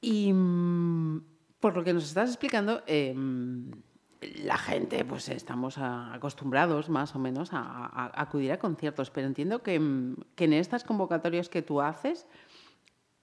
Y 0.00 0.32
mm, 0.32 1.24
por 1.58 1.76
lo 1.76 1.82
que 1.82 1.92
nos 1.92 2.04
estás 2.04 2.28
explicando, 2.30 2.82
eh, 2.86 3.12
la 4.20 4.58
gente, 4.58 5.04
pues 5.04 5.28
estamos 5.28 5.78
acostumbrados 5.78 6.88
más 6.88 7.14
o 7.14 7.18
menos 7.18 7.50
a, 7.52 8.10
acudir 8.20 8.52
a 8.52 8.58
conciertos, 8.58 9.10
pero 9.10 9.26
entiendo 9.26 9.62
que, 9.62 9.80
mm, 9.80 10.16
que 10.34 10.44
en 10.44 10.52
estas 10.52 10.84
convocatorias 10.84 11.48
que 11.48 11.62
tú 11.62 11.80
haces 11.80 12.26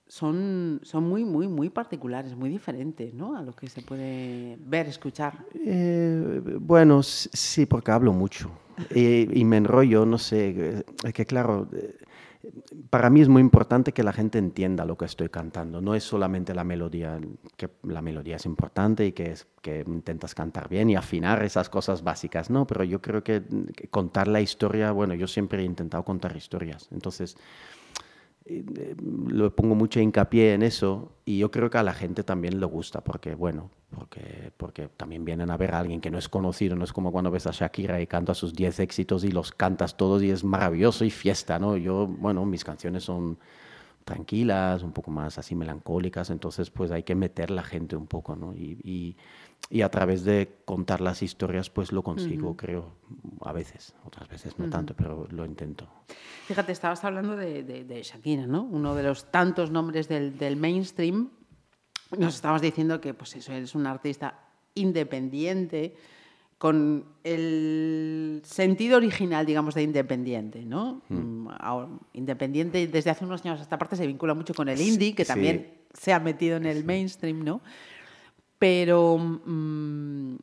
son, 0.08 0.80
son 0.84 1.04
muy, 1.04 1.24
muy, 1.26 1.48
muy 1.48 1.70
particulares, 1.70 2.36
muy 2.36 2.50
diferentes 2.50 3.14
¿no? 3.14 3.36
a 3.38 3.42
lo 3.42 3.54
que 3.54 3.68
se 3.68 3.82
puede 3.82 4.58
ver, 4.60 4.88
escuchar. 4.88 5.46
Eh, 5.54 6.42
bueno, 6.60 7.04
sí, 7.04 7.66
porque 7.66 7.92
hablo 7.92 8.14
mucho 8.14 8.50
y, 8.94 9.40
y 9.40 9.46
me 9.46 9.58
enrollo, 9.58 10.06
no 10.06 10.18
sé, 10.18 10.50
eh, 10.58 10.84
es 11.04 11.14
que 11.14 11.26
claro, 11.26 11.68
eh, 11.74 11.96
para 12.90 13.10
mí 13.10 13.22
es 13.22 13.30
muy 13.30 13.42
importante 13.42 13.94
que 13.94 14.04
la 14.04 14.14
gente 14.14 14.38
entienda 14.38 14.86
lo 14.86 14.98
que 14.98 15.06
estoy 15.06 15.30
cantando, 15.30 15.82
no 15.82 15.96
es 15.96 16.04
solamente 16.04 16.54
la 16.54 16.64
melodía, 16.64 17.20
que 17.56 17.70
la 17.84 18.02
melodía 18.02 18.36
es 18.36 18.46
importante 18.46 19.06
y 19.06 19.12
que, 19.12 19.32
es, 19.32 19.48
que 19.62 19.84
intentas 19.88 20.36
cantar 20.36 20.70
bien 20.70 20.90
y 20.90 20.96
afinar 20.96 21.44
esas 21.44 21.70
cosas 21.70 22.04
básicas, 22.04 22.50
no, 22.50 22.66
pero 22.68 22.84
yo 22.84 23.02
creo 23.02 23.24
que, 23.24 23.44
que 23.76 23.88
contar 23.88 24.28
la 24.28 24.42
historia, 24.42 24.92
bueno, 24.92 25.14
yo 25.14 25.28
siempre 25.28 25.62
he 25.62 25.66
intentado 25.66 26.04
contar 26.04 26.36
historias, 26.36 26.88
entonces 26.92 27.38
lo 28.50 29.56
pongo 29.56 29.76
mucho 29.76 30.00
hincapié 30.00 30.54
en 30.54 30.64
eso 30.64 31.12
y 31.26 31.38
yo 31.40 31.52
creo 31.52 31.70
que 31.70 31.78
a 31.78 31.84
la 31.84 31.94
gente 31.94 32.24
también 32.24 32.60
le 32.60 32.66
gusta 32.66 33.02
porque, 33.04 33.36
bueno, 33.36 33.70
porque, 33.90 34.52
porque 34.58 34.90
también 34.96 35.26
vienen 35.26 35.52
a 35.52 35.58
ver 35.58 35.74
a 35.74 35.80
alguien 35.80 36.02
que 36.02 36.10
no 36.10 36.18
es 36.18 36.30
conocido, 36.30 36.76
no 36.76 36.84
es 36.84 36.94
como 36.94 37.12
cuando 37.12 37.32
ves 37.32 37.48
a 37.48 37.52
Shakira 37.52 38.02
y 38.02 38.08
canta 38.08 38.34
sus 38.34 38.54
10 38.54 38.80
éxitos 38.80 39.24
y 39.24 39.32
los 39.32 39.52
cantas 39.52 39.98
todos 39.98 40.24
y 40.24 40.30
es 40.30 40.44
maravilloso 40.44 41.04
y 41.06 41.10
fiesta, 41.10 41.60
¿no? 41.60 41.78
Yo, 41.78 42.08
bueno, 42.08 42.46
mis 42.46 42.64
canciones 42.64 43.04
son 43.04 43.38
tranquilas, 44.08 44.82
un 44.84 44.94
poco 44.94 45.12
más 45.12 45.38
así 45.38 45.54
melancólicas, 45.54 46.30
entonces 46.30 46.72
pues 46.72 46.90
hay 46.92 47.04
que 47.04 47.14
meter 47.14 47.52
la 47.52 47.62
gente 47.62 47.96
un 47.98 48.08
poco, 48.08 48.36
¿no? 48.38 48.54
Y, 48.56 48.80
y, 48.84 49.18
y 49.70 49.82
a 49.82 49.90
través 49.92 50.24
de 50.24 50.50
contar 50.66 51.02
las 51.02 51.22
historias 51.22 51.70
pues 51.70 51.92
lo 51.92 52.02
consigo, 52.02 52.56
creo, 52.56 52.94
a 53.42 53.52
veces, 53.52 53.94
otras 54.06 54.30
veces 54.30 54.58
no 54.58 54.70
tanto, 54.70 54.94
pero 54.96 55.28
lo 55.30 55.46
intento. 55.46 55.88
Fíjate, 56.48 56.72
estabas 56.72 57.04
hablando 57.04 57.36
de, 57.36 57.64
de- 57.64 57.84
de 57.84 58.02
Shakira, 58.02 58.48
¿no? 58.48 58.64
Uno 58.64 58.96
de 58.96 59.04
los 59.04 59.30
tantos 59.30 59.70
nombres 59.72 60.08
del, 60.08 60.38
del 60.38 60.56
mainstream. 60.56 61.30
Nos 62.18 62.36
estabas 62.36 62.62
diciendo 62.62 63.02
que, 63.02 63.14
pues 63.14 63.36
eso, 63.36 63.52
eres 63.52 63.76
un 63.76 63.86
artista 63.86 64.40
independiente, 64.76 65.96
con 66.58 67.06
el 67.24 68.42
sentido 68.44 68.98
original, 68.98 69.46
digamos, 69.46 69.76
de 69.76 69.84
independiente, 69.84 70.66
¿no? 70.66 71.02
Mm, 71.10 71.50
ahora, 71.60 71.90
independiente 72.14 72.88
desde 72.88 73.12
hace 73.12 73.26
unos 73.26 73.46
años 73.46 73.60
a 73.60 73.64
esta 73.64 73.78
parte 73.78 73.96
se 73.96 74.08
vincula 74.08 74.34
mucho 74.34 74.54
con 74.54 74.68
el 74.68 74.82
indie, 74.82 75.14
que 75.14 75.24
sí. 75.24 75.28
también 75.28 75.72
se 75.94 76.14
ha 76.14 76.20
metido 76.20 76.58
en 76.58 76.66
el 76.66 76.84
mainstream, 76.84 77.44
¿no? 77.44 77.62
Pero 78.58 79.18
mm, 79.18 80.36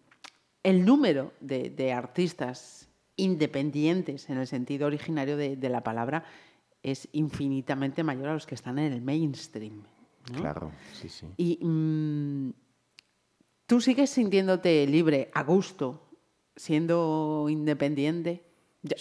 el 0.62 0.84
número 0.84 1.32
de, 1.40 1.70
de 1.70 1.92
artistas 1.92 2.88
independientes 3.16 4.30
en 4.30 4.38
el 4.38 4.46
sentido 4.46 4.86
originario 4.86 5.36
de, 5.36 5.56
de 5.56 5.68
la 5.68 5.82
palabra 5.82 6.24
es 6.84 7.08
infinitamente 7.12 8.04
mayor 8.04 8.28
a 8.28 8.34
los 8.34 8.46
que 8.46 8.54
están 8.54 8.78
en 8.78 8.92
el 8.92 9.02
mainstream. 9.02 9.82
¿no? 10.32 10.40
Claro, 10.40 10.70
sí, 10.92 11.08
sí. 11.08 11.26
Y 11.36 11.58
mm, 11.64 12.52
tú 13.66 13.80
sigues 13.80 14.10
sintiéndote 14.10 14.86
libre, 14.86 15.30
a 15.34 15.42
gusto, 15.42 16.08
siendo 16.56 17.46
independiente. 17.48 18.42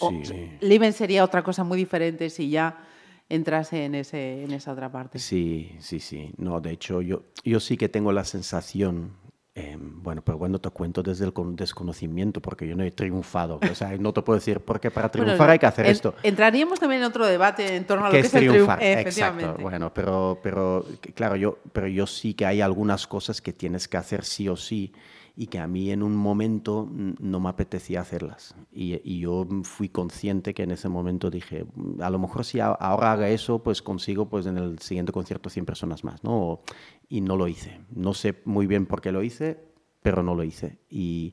O- 0.00 0.10
Sí. 0.10 0.92
Sería 0.92 1.24
otra 1.24 1.42
cosa 1.42 1.64
muy 1.64 1.76
diferente 1.78 2.30
si 2.30 2.48
ya 2.50 2.86
entrase 3.28 3.84
en, 3.84 3.94
ese, 3.94 4.42
en 4.44 4.52
esa 4.52 4.72
otra 4.72 4.90
parte. 4.90 5.18
Sí, 5.18 5.72
sí, 5.78 6.00
sí. 6.00 6.32
No, 6.36 6.60
de 6.60 6.70
hecho, 6.72 7.00
yo, 7.02 7.24
yo 7.44 7.60
sí 7.60 7.76
que 7.76 7.88
tengo 7.88 8.12
la 8.12 8.24
sensación, 8.24 9.12
eh, 9.56 9.76
bueno, 9.78 10.20
pero 10.22 10.36
bueno, 10.36 10.58
te 10.58 10.68
cuento 10.70 11.02
desde 11.02 11.24
el 11.24 11.32
con- 11.32 11.54
desconocimiento, 11.54 12.40
porque 12.42 12.66
yo 12.66 12.74
no 12.74 12.82
he 12.82 12.90
triunfado. 12.90 13.60
O 13.70 13.74
sea, 13.74 13.96
no 13.98 14.12
te 14.12 14.20
puedo 14.22 14.38
decir, 14.38 14.58
porque 14.60 14.90
para 14.90 15.08
Bueno, 15.12 15.26
triunfar 15.26 15.50
hay 15.50 15.58
que 15.60 15.66
hacer 15.66 15.86
en- 15.86 15.92
esto. 15.92 16.14
Entraríamos 16.24 16.80
también 16.80 17.02
en 17.02 17.06
otro 17.08 17.24
debate 17.24 17.76
en 17.76 17.86
torno 17.86 18.06
a 18.06 18.08
lo 18.08 18.12
¿Qué 18.12 18.20
que 18.22 18.26
es 18.26 18.34
es 18.34 18.42
el 18.42 18.48
triunfar? 18.50 18.82
Efectivamente. 18.82 19.44
Exacto. 19.44 19.62
Bueno, 19.62 19.94
pero, 19.94 20.40
pero 20.42 20.84
claro, 21.14 21.36
yo, 21.36 21.58
pero 21.72 21.86
yo 21.86 22.06
sí 22.06 22.34
que 22.34 22.46
hay 22.46 22.60
algunas 22.60 23.06
cosas 23.06 23.40
que 23.40 23.52
tienes 23.52 23.86
que 23.86 23.96
hacer 23.96 24.24
sí 24.24 24.48
o 24.48 24.56
sí 24.56 24.92
y 25.36 25.48
que 25.48 25.58
a 25.58 25.66
mí 25.66 25.90
en 25.90 26.04
un 26.04 26.14
momento 26.14 26.88
no 26.92 27.40
me 27.40 27.48
apetecía 27.48 28.00
hacerlas. 28.00 28.54
Y, 28.72 29.18
yo 29.18 29.46
fui 29.64 29.88
consciente 29.88 30.54
que 30.54 30.62
en 30.62 30.70
ese 30.70 30.88
momento 30.88 31.28
dije, 31.28 31.64
a 32.00 32.08
lo 32.10 32.20
mejor 32.20 32.44
si 32.44 32.60
ahora 32.60 33.10
haga 33.12 33.28
eso, 33.28 33.60
pues 33.60 33.82
consigo 33.82 34.28
pues 34.28 34.46
en 34.46 34.58
el 34.58 34.78
siguiente 34.78 35.10
concierto 35.10 35.50
100 35.50 35.66
personas 35.66 36.04
más, 36.04 36.22
¿no? 36.22 36.60
Y 37.08 37.20
no 37.20 37.36
lo 37.36 37.48
hice. 37.48 37.80
No 37.90 38.14
sé 38.14 38.40
muy 38.44 38.66
bien 38.66 38.86
por 38.86 39.00
qué 39.00 39.12
lo 39.12 39.22
hice, 39.22 39.58
pero 40.02 40.22
no 40.22 40.34
lo 40.34 40.42
hice. 40.42 40.78
Y, 40.90 41.32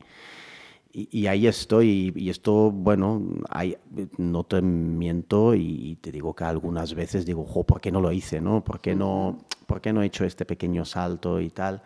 y, 0.91 1.27
ahí 1.27 1.47
estoy. 1.47 2.13
Y, 2.15 2.29
esto, 2.29 2.71
bueno, 2.71 3.21
hay, 3.49 3.77
no 4.17 4.43
te 4.43 4.61
miento 4.61 5.55
y, 5.55 5.97
te 6.01 6.11
digo 6.11 6.35
que 6.35 6.43
algunas 6.43 6.93
veces 6.93 7.25
digo, 7.25 7.45
jo, 7.45 7.63
¿por 7.63 7.81
qué 7.81 7.91
no 7.91 8.01
lo 8.01 8.11
hice? 8.11 8.41
¿no? 8.41 8.63
¿Por, 8.63 8.81
qué 8.81 8.95
no, 8.95 9.39
¿Por 9.65 9.81
qué 9.81 9.93
no 9.93 10.01
he 10.01 10.07
hecho 10.07 10.25
este 10.25 10.45
pequeño 10.45 10.85
salto 10.85 11.39
y 11.39 11.49
tal? 11.49 11.81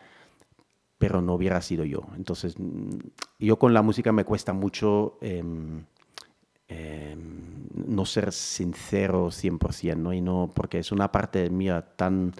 pero 0.98 1.22
no 1.22 1.36
hubiera 1.36 1.62
sido 1.62 1.84
yo. 1.84 2.02
Entonces, 2.16 2.56
yo 3.40 3.60
con 3.60 3.74
la 3.74 3.82
música 3.82 4.12
me 4.12 4.24
cuesta 4.24 4.54
mucho 4.54 5.18
em, 5.22 5.84
em, 6.68 7.68
no 7.74 8.06
ser 8.06 8.32
sincero 8.32 9.30
100%, 9.30 9.98
¿no? 9.98 10.14
Y 10.14 10.22
no, 10.22 10.50
porque 10.54 10.80
es 10.80 10.92
una 10.92 11.12
parte 11.12 11.50
mía 11.50 11.86
tan... 11.96 12.34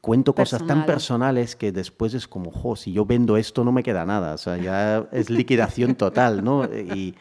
Cuento 0.00 0.34
cosas 0.34 0.66
tan 0.66 0.86
personales 0.86 1.56
que 1.56 1.72
después 1.72 2.14
es 2.14 2.28
como, 2.28 2.50
jo, 2.50 2.76
si 2.76 2.92
yo 2.92 3.04
vendo 3.04 3.36
esto 3.36 3.64
no 3.64 3.72
me 3.72 3.82
queda 3.82 4.04
nada, 4.04 4.34
o 4.34 4.38
sea, 4.38 4.56
ya 4.56 5.08
es 5.12 5.30
liquidación 5.30 5.94
total, 5.94 6.44
¿no? 6.44 6.64
Y, 6.64 7.14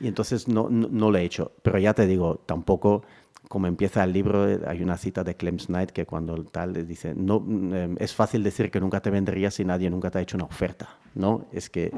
y 0.00 0.08
entonces 0.08 0.48
no, 0.48 0.68
no, 0.68 0.88
no, 0.90 1.10
lo 1.10 1.18
he 1.18 1.24
hecho. 1.24 1.52
Pero 1.62 1.78
ya 1.78 1.94
te 1.94 2.06
digo, 2.06 2.40
tampoco 2.46 3.02
como 3.52 3.66
empieza 3.66 4.02
el 4.02 4.14
libro, 4.14 4.46
hay 4.66 4.82
una 4.82 4.96
cita 4.96 5.22
de 5.22 5.36
Clem 5.36 5.58
Knight 5.58 5.90
que 5.90 6.06
cuando 6.06 6.42
tal 6.44 6.86
dice, 6.88 7.12
no, 7.14 7.36
em, 7.46 7.96
es 7.98 8.14
fácil 8.14 8.42
decir 8.42 8.70
que 8.70 8.80
nunca 8.80 9.02
te 9.02 9.10
vendría 9.10 9.50
si 9.50 9.62
nadie 9.62 9.90
nunca 9.90 10.10
te 10.10 10.16
ha 10.16 10.22
hecho 10.22 10.38
una 10.38 10.46
oferta, 10.46 10.88
¿no? 11.14 11.44
Es 11.52 11.68
que, 11.68 11.92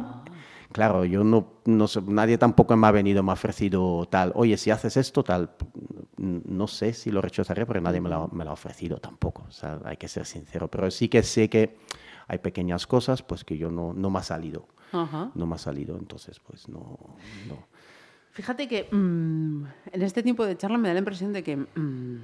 claro, 0.73 1.05
yo 1.05 1.23
no, 1.23 1.47
no 1.67 1.87
sé, 1.87 2.03
nadie 2.03 2.39
tampoco 2.39 2.77
me 2.77 2.89
ha 2.89 2.91
venido, 2.91 3.23
me 3.23 3.31
ha 3.31 3.35
ofrecido 3.35 4.05
tal, 4.11 4.33
oye, 4.35 4.57
si 4.57 4.73
haces 4.73 4.97
esto, 4.97 5.23
tal, 5.23 5.51
no 6.17 6.67
sé 6.67 6.93
si 6.93 7.13
lo 7.13 7.21
rechazaré 7.23 7.67
porque 7.67 7.81
nadie 7.81 8.01
me 8.01 8.09
lo, 8.09 8.27
me 8.33 8.43
lo 8.43 8.51
ha 8.51 8.55
ofrecido 8.55 8.99
tampoco, 8.99 9.45
o 9.47 9.53
sea, 9.53 9.79
hay 9.85 9.97
que 9.97 10.09
ser 10.09 10.27
sincero, 10.27 10.67
pero 10.67 10.91
sí 10.91 11.09
que 11.09 11.23
sé 11.23 11.49
que 11.49 11.79
hay 12.27 12.39
pequeñas 12.39 12.85
cosas 12.89 13.23
pues 13.23 13.45
que 13.45 13.57
yo 13.57 13.71
no, 13.71 13.93
no 13.93 14.11
me 14.11 14.19
ha 14.19 14.25
salido, 14.25 14.67
no 14.93 15.47
me 15.47 15.55
ha 15.55 15.59
salido, 15.59 15.97
entonces 15.97 16.41
pues 16.41 16.69
no, 16.69 16.99
no. 17.47 17.69
Fíjate 18.35 18.67
que 18.67 18.89
mm, 18.91 19.65
en 19.93 20.03
este 20.03 20.25
tiempo 20.25 20.45
de 20.45 20.57
charla 20.57 20.77
me 20.77 20.89
da 20.89 20.95
la 20.95 20.99
impresión 20.99 21.33
de 21.33 21.45
que... 21.45 21.57
Mm, 21.57 22.19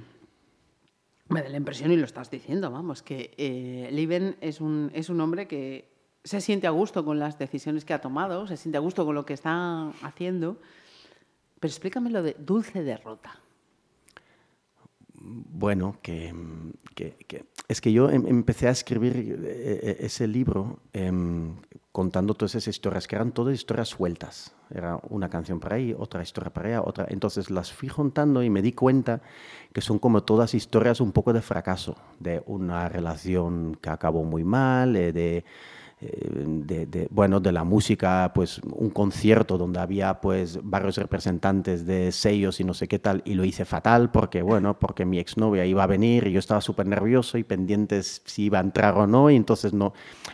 me 1.29 1.41
da 1.41 1.47
la 1.47 1.55
impresión, 1.55 1.89
y 1.89 1.95
lo 1.95 2.03
estás 2.03 2.29
diciendo, 2.29 2.69
vamos, 2.69 3.01
que 3.01 3.33
eh, 3.37 3.87
Liven 3.93 4.35
es 4.41 4.59
un, 4.59 4.91
es 4.93 5.07
un 5.07 5.21
hombre 5.21 5.47
que 5.47 5.89
se 6.25 6.41
siente 6.41 6.67
a 6.67 6.71
gusto 6.71 7.05
con 7.05 7.17
las 7.17 7.39
decisiones 7.39 7.85
que 7.85 7.93
ha 7.93 8.01
tomado, 8.01 8.45
se 8.45 8.57
siente 8.57 8.77
a 8.77 8.81
gusto 8.81 9.05
con 9.05 9.15
lo 9.15 9.25
que 9.25 9.33
está 9.33 9.87
haciendo. 10.01 10.57
Pero 11.61 11.71
explícame 11.71 12.09
lo 12.09 12.21
de 12.21 12.35
dulce 12.37 12.83
derrota. 12.83 13.39
Bueno, 15.23 15.97
que, 16.01 16.33
es 17.67 17.79
que 17.79 17.91
yo 17.91 18.09
em, 18.09 18.25
empecé 18.25 18.67
a 18.67 18.71
escribir 18.71 19.15
eh, 19.15 19.79
eh, 19.83 19.97
ese 19.99 20.27
libro 20.27 20.79
em, 20.93 21.55
contando 21.91 22.33
todas 22.33 22.55
esas 22.55 22.69
historias, 22.69 23.07
que 23.07 23.15
eran 23.15 23.31
todas 23.31 23.53
historias 23.53 23.89
sueltas. 23.89 24.55
Era 24.73 24.99
una 25.09 25.29
canción 25.29 25.59
para 25.59 25.75
ahí, 25.75 25.93
otra 25.95 26.23
historia 26.23 26.51
para 26.51 26.69
allá, 26.69 26.81
otra. 26.81 27.05
Entonces 27.09 27.51
las 27.51 27.71
fui 27.71 27.87
juntando 27.87 28.41
y 28.41 28.49
me 28.49 28.63
di 28.63 28.71
cuenta 28.71 29.21
que 29.73 29.81
son 29.81 29.99
como 29.99 30.23
todas 30.23 30.55
historias 30.55 31.01
un 31.01 31.11
poco 31.11 31.33
de 31.33 31.41
fracaso, 31.41 31.95
de 32.19 32.41
una 32.47 32.89
relación 32.89 33.77
que 33.79 33.89
acabó 33.91 34.23
muy 34.23 34.43
mal, 34.43 34.95
eh, 34.95 35.13
de 35.13 35.45
eh, 36.03 36.87
de, 36.87 37.07
bueno, 37.11 37.39
de 37.39 37.51
la 37.51 37.63
música, 37.63 38.31
pues 38.33 38.59
un 38.71 38.89
concierto 38.89 39.59
donde 39.59 39.79
había 39.79 40.19
pues 40.19 40.59
varios 40.63 40.97
representantes 40.97 41.85
de 41.85 42.11
sellos 42.11 42.59
y 42.59 42.63
no 42.63 42.73
sé 42.73 42.87
qué 42.87 42.97
tal, 42.97 43.21
y 43.23 43.35
lo 43.35 43.45
hice 43.45 43.65
fatal 43.65 44.09
porque, 44.09 44.41
bueno, 44.41 44.79
porque 44.79 45.05
mi 45.05 45.19
exnovia 45.19 45.63
iba 45.63 45.83
a 45.83 45.87
venir 45.87 46.25
y 46.25 46.31
yo 46.31 46.39
estaba 46.39 46.59
súper 46.59 46.87
nervioso 46.87 47.37
y 47.37 47.43
pendientes 47.43 48.23
si 48.25 48.45
iba 48.45 48.57
a 48.57 48.61
entrar 48.61 48.97
o 48.97 49.05
no, 49.05 49.29
y 49.29 49.35
entonces 49.35 49.73
no, 49.73 49.93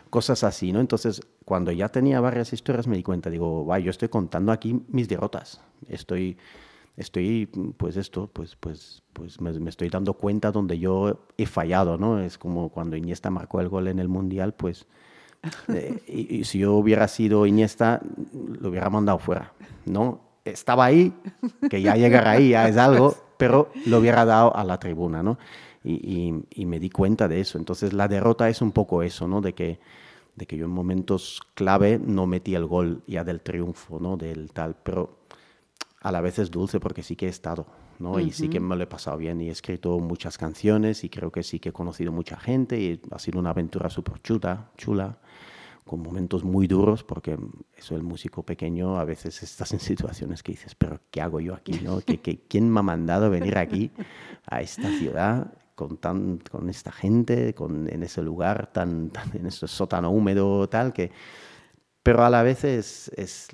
cosas 0.10 0.46
así, 0.46 0.72
¿no? 0.72 0.80
Entonces, 0.80 1.22
cuando 1.44 1.74
ya 1.74 1.90
tenía 1.90 2.22
varias 2.22 2.54
historias 2.54 2.88
me 2.88 2.96
di 2.96 3.04
cuenta, 3.04 3.30
digo, 3.30 3.66
vaya, 3.66 3.86
yo 3.86 3.92
estoy 3.92 4.08
contando 4.08 4.54
aquí 4.54 4.82
mis 4.88 5.10
derrotas, 5.10 5.60
estoy 5.90 6.38
estoy, 6.96 7.48
pues 7.78 7.96
esto, 7.98 8.30
pues, 8.32 8.56
pues, 8.56 9.04
pues 9.14 9.40
me, 9.42 9.52
me, 9.60 9.70
estoy 9.70 9.90
dando 9.90 10.14
cuenta 10.14 10.52
donde 10.52 10.80
yo 10.80 11.28
he 11.38 11.46
fallado, 11.46 11.98
¿no? 11.98 12.20
Es 12.20 12.38
como 12.38 12.70
cuando 12.70 12.96
Iniesta 12.96 13.30
marcó 13.30 13.60
el 13.62 13.70
gol 13.70 13.88
en 13.88 14.00
el 14.00 14.08
Mundial, 14.08 14.56
pues 14.56 14.88
eh, 15.70 16.02
y, 16.08 16.44
si 16.44 16.60
yo 16.60 16.74
hubiera 16.74 17.08
sido 17.08 17.46
Iniesta, 17.46 18.02
lo 18.34 18.70
hubiera 18.70 18.90
mandado 18.90 19.20
fuera, 19.20 19.54
¿no? 19.86 20.22
Estaba 20.46 20.86
ahí, 20.86 21.14
que 21.70 21.82
ya 21.82 21.96
llegar 21.96 22.28
ahí 22.28 22.50
ya 22.50 22.68
es 22.68 22.78
algo, 22.78 23.16
pero 23.38 23.70
lo 23.86 24.00
hubiera 24.00 24.26
dado 24.26 24.56
a 24.56 24.64
la 24.64 24.80
tribuna, 24.80 25.24
¿no? 25.24 25.38
Y, 25.84 26.44
y, 26.50 26.66
me 26.66 26.80
di 26.80 26.90
cuenta 26.90 27.28
de 27.28 27.40
eso. 27.40 27.58
Entonces 27.58 27.94
la 27.94 28.08
derrota 28.08 28.50
es 28.50 28.62
un 28.62 28.72
poco 28.72 29.04
eso, 29.04 29.28
¿no? 29.28 29.40
De 29.40 29.54
que, 29.54 29.80
de 30.36 30.46
que 30.46 30.58
yo 30.58 30.66
en 30.66 30.72
momentos 30.72 31.42
clave 31.54 32.00
no 32.04 32.28
metí 32.28 32.56
el 32.56 32.66
gol 32.66 33.04
ya 33.08 33.24
del 33.24 33.42
triunfo, 33.42 34.00
¿no? 34.00 34.18
Del 34.18 34.52
tal, 34.52 34.76
pero 34.84 35.18
a 36.02 36.12
la 36.12 36.22
vez 36.22 36.40
es 36.40 36.52
dulce 36.52 36.80
porque 36.80 37.04
sí 37.04 37.16
que 37.16 37.28
he 37.28 37.30
estado, 37.30 37.68
¿no? 38.00 38.20
Y 38.20 38.32
sí 38.32 38.50
que 38.50 38.60
me 38.60 38.76
lo 38.76 38.84
he 38.84 38.88
pasado 38.88 39.18
bien 39.18 39.42
y 39.42 39.50
he 39.50 39.52
escrito 39.52 40.00
muchas 40.00 40.38
canciones 40.38 41.04
y 41.04 41.10
creo 41.10 41.32
que 41.32 41.44
sí 41.44 41.60
que 41.60 41.70
he 41.70 41.74
conocido 41.74 42.12
mucha 42.12 42.38
gente 42.38 42.80
y 42.80 43.02
ha 43.12 43.20
sido 43.20 43.40
una 43.40 43.52
aventura 43.52 43.90
súper 43.90 44.22
chula, 44.22 44.72
chula 44.78 45.18
con 45.88 46.02
momentos 46.02 46.44
muy 46.44 46.68
duros, 46.68 47.04
porque 47.04 47.38
eso 47.76 47.96
el 47.96 48.04
músico 48.04 48.44
pequeño 48.44 49.00
a 49.00 49.06
veces 49.06 49.42
estás 49.42 49.72
en 49.72 49.80
situaciones 49.80 50.44
que 50.44 50.52
dices, 50.52 50.76
pero 50.76 51.00
¿qué 51.10 51.22
hago 51.22 51.40
yo 51.40 51.56
aquí? 51.56 51.80
No? 51.82 52.02
¿Qué, 52.02 52.20
quién 52.48 52.70
me 52.70 52.82
ha 52.82 52.84
mandado 52.84 53.30
venir 53.30 53.58
aquí, 53.58 53.90
a 54.46 54.62
esta 54.62 54.90
ciudad, 54.98 55.54
con, 55.74 55.98
tan, 55.98 56.40
con 56.40 56.70
esta 56.70 56.92
gente, 56.92 57.54
con, 57.56 57.90
en 57.92 58.04
ese 58.04 58.22
lugar, 58.22 58.72
tan, 58.72 59.10
tan, 59.10 59.36
en 59.36 59.48
ese 59.48 59.68
sótano 59.68 60.12
húmedo, 60.12 60.68
tal, 60.70 60.94
que... 60.94 61.12
Pero 62.04 62.24
a 62.24 62.30
la 62.30 62.42
vez 62.42 62.64
es, 62.64 63.12
es, 63.18 63.48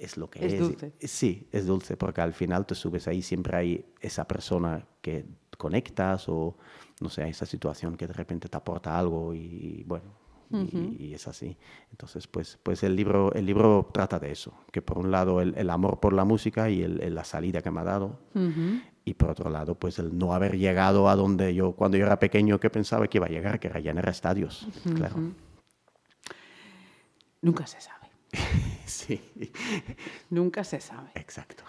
es 0.00 0.16
lo 0.16 0.30
que 0.30 0.44
es. 0.44 0.54
Es 0.54 0.60
dulce. 0.60 0.92
Sí, 1.00 1.48
es 1.52 1.66
dulce, 1.66 1.96
porque 1.96 2.22
al 2.22 2.32
final 2.32 2.66
te 2.66 2.74
subes 2.74 3.06
ahí, 3.06 3.22
siempre 3.22 3.56
hay 3.56 3.84
esa 4.00 4.26
persona 4.26 4.86
que 5.02 5.26
conectas 5.58 6.28
o, 6.28 6.56
no 7.00 7.10
sé, 7.10 7.28
esa 7.28 7.46
situación 7.46 7.96
que 7.96 8.06
de 8.06 8.14
repente 8.14 8.48
te 8.48 8.56
aporta 8.56 8.98
algo 8.98 9.34
y, 9.34 9.84
bueno, 9.86 10.14
y, 10.50 11.12
es 11.12 11.28
así. 11.28 11.56
Entonces, 11.90 12.26
pues, 12.26 12.58
pues 12.62 12.82
el, 12.82 12.96
libro, 12.96 13.32
el 13.34 13.44
libro 13.44 13.88
trata 13.92 14.18
de 14.18 14.32
eso, 14.32 14.54
que 14.72 14.82
por 14.82 14.98
un 14.98 15.10
lado 15.10 15.40
el, 15.40 15.54
el 15.56 15.70
amor 15.70 16.00
por 16.00 16.14
la 16.14 16.24
música 16.24 16.70
y 16.70 16.82
el, 16.82 17.14
la 17.14 17.24
salida 17.24 17.60
que 17.60 17.70
me 17.70 17.80
ha 17.80 17.84
dado, 17.84 18.18
y 19.04 19.14
por 19.14 19.30
otro 19.30 19.50
lado, 19.50 19.74
pues 19.74 19.98
el 19.98 20.16
no 20.16 20.34
haber 20.34 20.56
llegado 20.56 21.08
a 21.08 21.16
donde 21.16 21.54
yo, 21.54 21.72
cuando 21.72 21.98
yo 21.98 22.06
era 22.06 22.18
pequeño, 22.18 22.58
que 22.58 22.70
pensaba 22.70 23.06
que 23.06 23.18
iba 23.18 23.26
a 23.26 23.30
llegar, 23.30 23.60
que 23.60 23.68
era 23.68 23.80
llenar 23.80 24.08
estadios, 24.08 24.66
claro. 24.96 25.16
Nunca 27.42 27.66
se 27.66 27.80
sabe. 27.80 28.10
sí. 28.90 29.20
Nunca 30.30 30.64
se 30.64 30.80
sabe. 30.80 31.10
Exacto. 31.14 31.64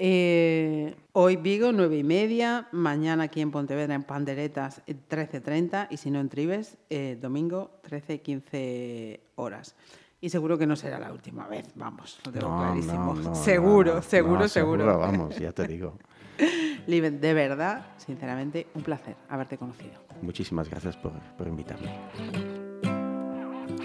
Eh, 0.00 0.94
hoy 1.12 1.36
Vigo, 1.36 1.72
9 1.72 1.98
y 1.98 2.04
media. 2.04 2.68
Mañana 2.72 3.24
aquí 3.24 3.40
en 3.40 3.50
Pontevedra, 3.50 3.94
en 3.94 4.04
Panderetas, 4.04 4.82
13.30. 4.86 5.88
Y 5.90 5.96
si 5.96 6.10
no 6.10 6.20
en 6.20 6.28
Tribes, 6.28 6.78
eh, 6.88 7.18
domingo, 7.20 7.80
13.15 7.88 9.20
horas. 9.36 9.74
Y 10.20 10.30
seguro 10.30 10.58
que 10.58 10.66
no 10.66 10.76
será 10.76 10.98
la 10.98 11.12
última 11.12 11.46
vez, 11.46 11.70
vamos, 11.76 12.18
lo 12.24 12.32
tengo 12.32 12.56
clarísimo. 12.56 13.34
seguro, 13.36 14.02
seguro, 14.02 14.48
seguro, 14.48 14.98
Vamos, 14.98 15.36
ya 15.38 15.52
te 15.52 15.66
digo. 15.68 15.96
Liven, 16.88 17.20
de 17.20 17.34
verdad, 17.34 17.86
sinceramente, 17.98 18.66
un 18.74 18.82
placer 18.82 19.14
haberte 19.28 19.58
conocido. 19.58 20.00
Muchísimas 20.22 20.68
gracias 20.68 20.96
por, 20.96 21.12
por 21.36 21.46
invitarme. 21.46 22.67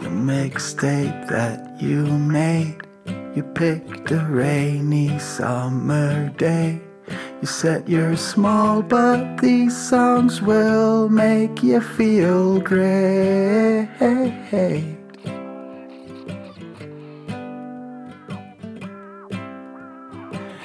The 0.04 0.10
mixtape 0.10 1.30
that 1.30 1.82
you 1.82 2.04
made. 2.06 2.76
You 3.34 3.42
picked 3.56 4.12
a 4.12 4.20
rainy 4.30 5.18
summer 5.18 6.28
day. 6.32 6.82
You 7.40 7.48
said 7.48 7.88
you're 7.88 8.18
small, 8.18 8.82
but 8.82 9.38
these 9.38 9.74
songs 9.74 10.42
will 10.42 11.08
make 11.08 11.64
you 11.64 11.80
feel 11.80 12.60
great. 12.60 13.88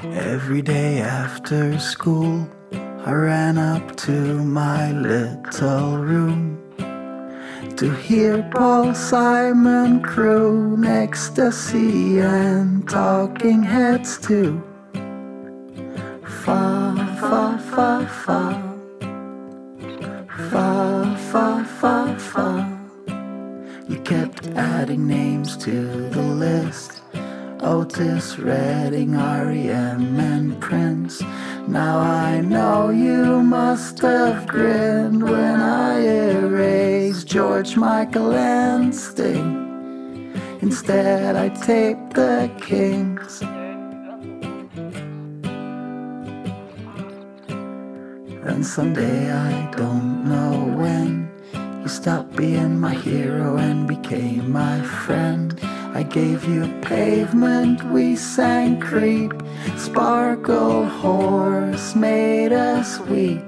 Every 0.03 0.63
day 0.63 0.99
after 0.99 1.79
school, 1.79 2.51
I 3.07 3.13
ran 3.13 3.57
up 3.57 3.95
to 3.99 4.43
my 4.43 4.91
little 4.91 5.99
room 5.99 6.68
to 7.79 7.95
hear 7.95 8.43
Paul 8.53 8.93
Simon 8.93 10.03
croon 10.03 10.85
ecstasy 10.85 12.19
and 12.19 12.89
talking 12.89 13.63
heads 13.63 14.19
too. 14.19 14.61
Fa, 16.43 16.93
fa, 17.21 17.57
fa, 17.71 18.05
fa. 18.25 18.69
Fa, 20.51 21.17
fa, 21.31 21.65
fa, 21.79 22.19
fa. 22.19 22.79
You 23.89 24.01
kept 24.01 24.49
adding. 24.49 25.07
names 25.07 25.57
to 25.59 26.09
the 26.11 26.23
list. 26.23 27.01
Otis 27.61 28.39
Redding, 28.41 29.15
R.E.M. 29.15 30.19
and 30.19 30.61
Prince. 30.61 31.23
Now 31.69 31.99
I 31.99 32.41
know 32.41 32.89
you 32.89 33.43
must 33.43 33.99
have 33.99 34.47
grinned 34.47 35.23
when 35.23 35.61
I 35.61 36.01
erased 36.01 37.27
George 37.27 37.77
Michael 37.77 38.33
and 38.33 38.95
Sting. 38.95 40.33
Instead, 40.63 41.37
I 41.37 41.51
taped 41.51 42.15
the 42.15 42.51
Kings. 42.59 43.43
And 48.49 48.65
someday 48.65 49.31
I 49.31 49.71
don't 49.73 50.25
know 50.25 50.75
when 50.75 51.31
you 51.83 51.89
stopped 51.89 52.35
being 52.35 52.81
my 52.81 52.95
hero 52.95 53.59
and 53.59 53.87
became 53.87 54.51
my 54.51 54.81
friend. 54.81 55.48
I 55.99 56.05
gave 56.05 56.45
you 56.45 56.69
pavement, 56.81 57.83
we 57.91 58.15
sang 58.15 58.79
creep. 58.79 59.33
Sparkle 59.77 60.87
horse 60.87 61.97
made 61.97 62.53
us 62.53 63.01
weep. 63.01 63.43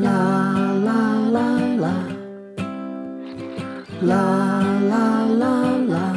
La 0.00 0.72
la 0.72 1.18
la 1.36 1.50
la. 1.84 1.98
La 4.00 4.62
la 4.92 5.24
la 5.42 5.76
la. 5.76 6.12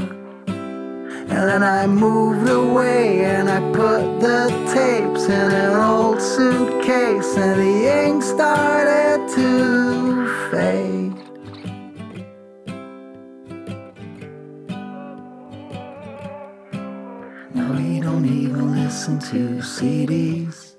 And 0.48 1.44
then 1.50 1.62
I 1.62 1.86
moved 1.86 2.50
away 2.50 3.26
and 3.26 3.50
I 3.50 3.60
put 3.74 4.22
the 4.22 4.48
tapes 4.74 5.26
in 5.26 5.52
an 5.52 5.76
old 5.76 6.22
suitcase 6.22 7.36
and 7.36 7.60
the 7.60 8.06
ink 8.06 8.24
started 8.24 9.20
to 9.36 10.50
fade. 10.50 11.05
Don't 18.06 18.28
even 18.28 18.76
listen 18.76 19.18
to 19.18 19.58
CDs. 19.64 20.76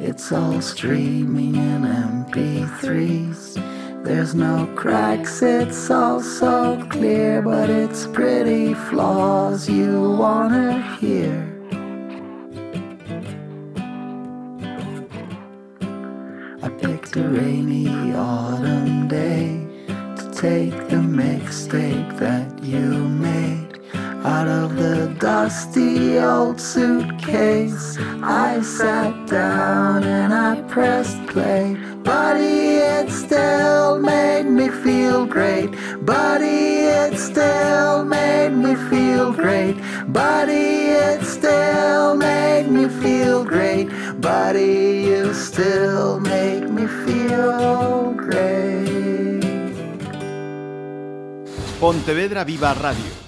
It's 0.00 0.30
all 0.30 0.62
streaming 0.62 1.56
in 1.56 1.82
MP3s. 1.82 4.04
There's 4.04 4.36
no 4.36 4.72
cracks, 4.76 5.42
it's 5.42 5.90
all 5.90 6.20
so 6.20 6.80
clear, 6.88 7.42
but 7.42 7.68
it's 7.68 8.06
pretty 8.06 8.74
flaws 8.74 9.68
you 9.68 10.16
wanna 10.16 10.96
hear. 11.00 11.34
I 16.62 16.68
picked 16.68 17.16
a 17.16 17.28
rainy 17.28 18.14
autumn 18.14 19.08
day 19.08 19.66
to 20.18 20.30
take 20.30 20.76
the 20.90 21.02
mixtape 21.22 22.20
that 22.20 22.62
you 22.62 22.86
made 23.26 23.57
out 24.28 24.46
of 24.46 24.76
the 24.76 25.14
dusty 25.18 26.18
old 26.18 26.60
suitcase. 26.60 27.96
I 28.22 28.60
sat 28.60 29.14
down 29.26 30.04
and 30.04 30.32
I 30.34 30.52
pressed 30.74 31.20
play. 31.32 31.76
Buddy, 32.02 32.60
it 32.96 33.08
still 33.10 33.98
made 33.98 34.48
me 34.58 34.68
feel 34.84 35.24
great. 35.24 35.70
Buddy, 36.04 36.60
it 37.00 37.14
still 37.18 38.04
made 38.04 38.54
me 38.64 38.74
feel 38.90 39.32
great. 39.32 39.76
Buddy, 40.12 40.68
it 41.06 41.20
still 41.24 42.14
made 42.14 42.68
me 42.76 42.84
feel 43.02 43.44
great. 43.44 43.88
Buddy, 44.20 45.04
you 45.08 45.32
still 45.32 46.20
make 46.20 46.64
me 46.76 46.86
feel 47.04 48.12
great. 48.26 49.42
Pontevedra 51.80 52.44
Viva 52.44 52.74
Radio. 52.74 53.27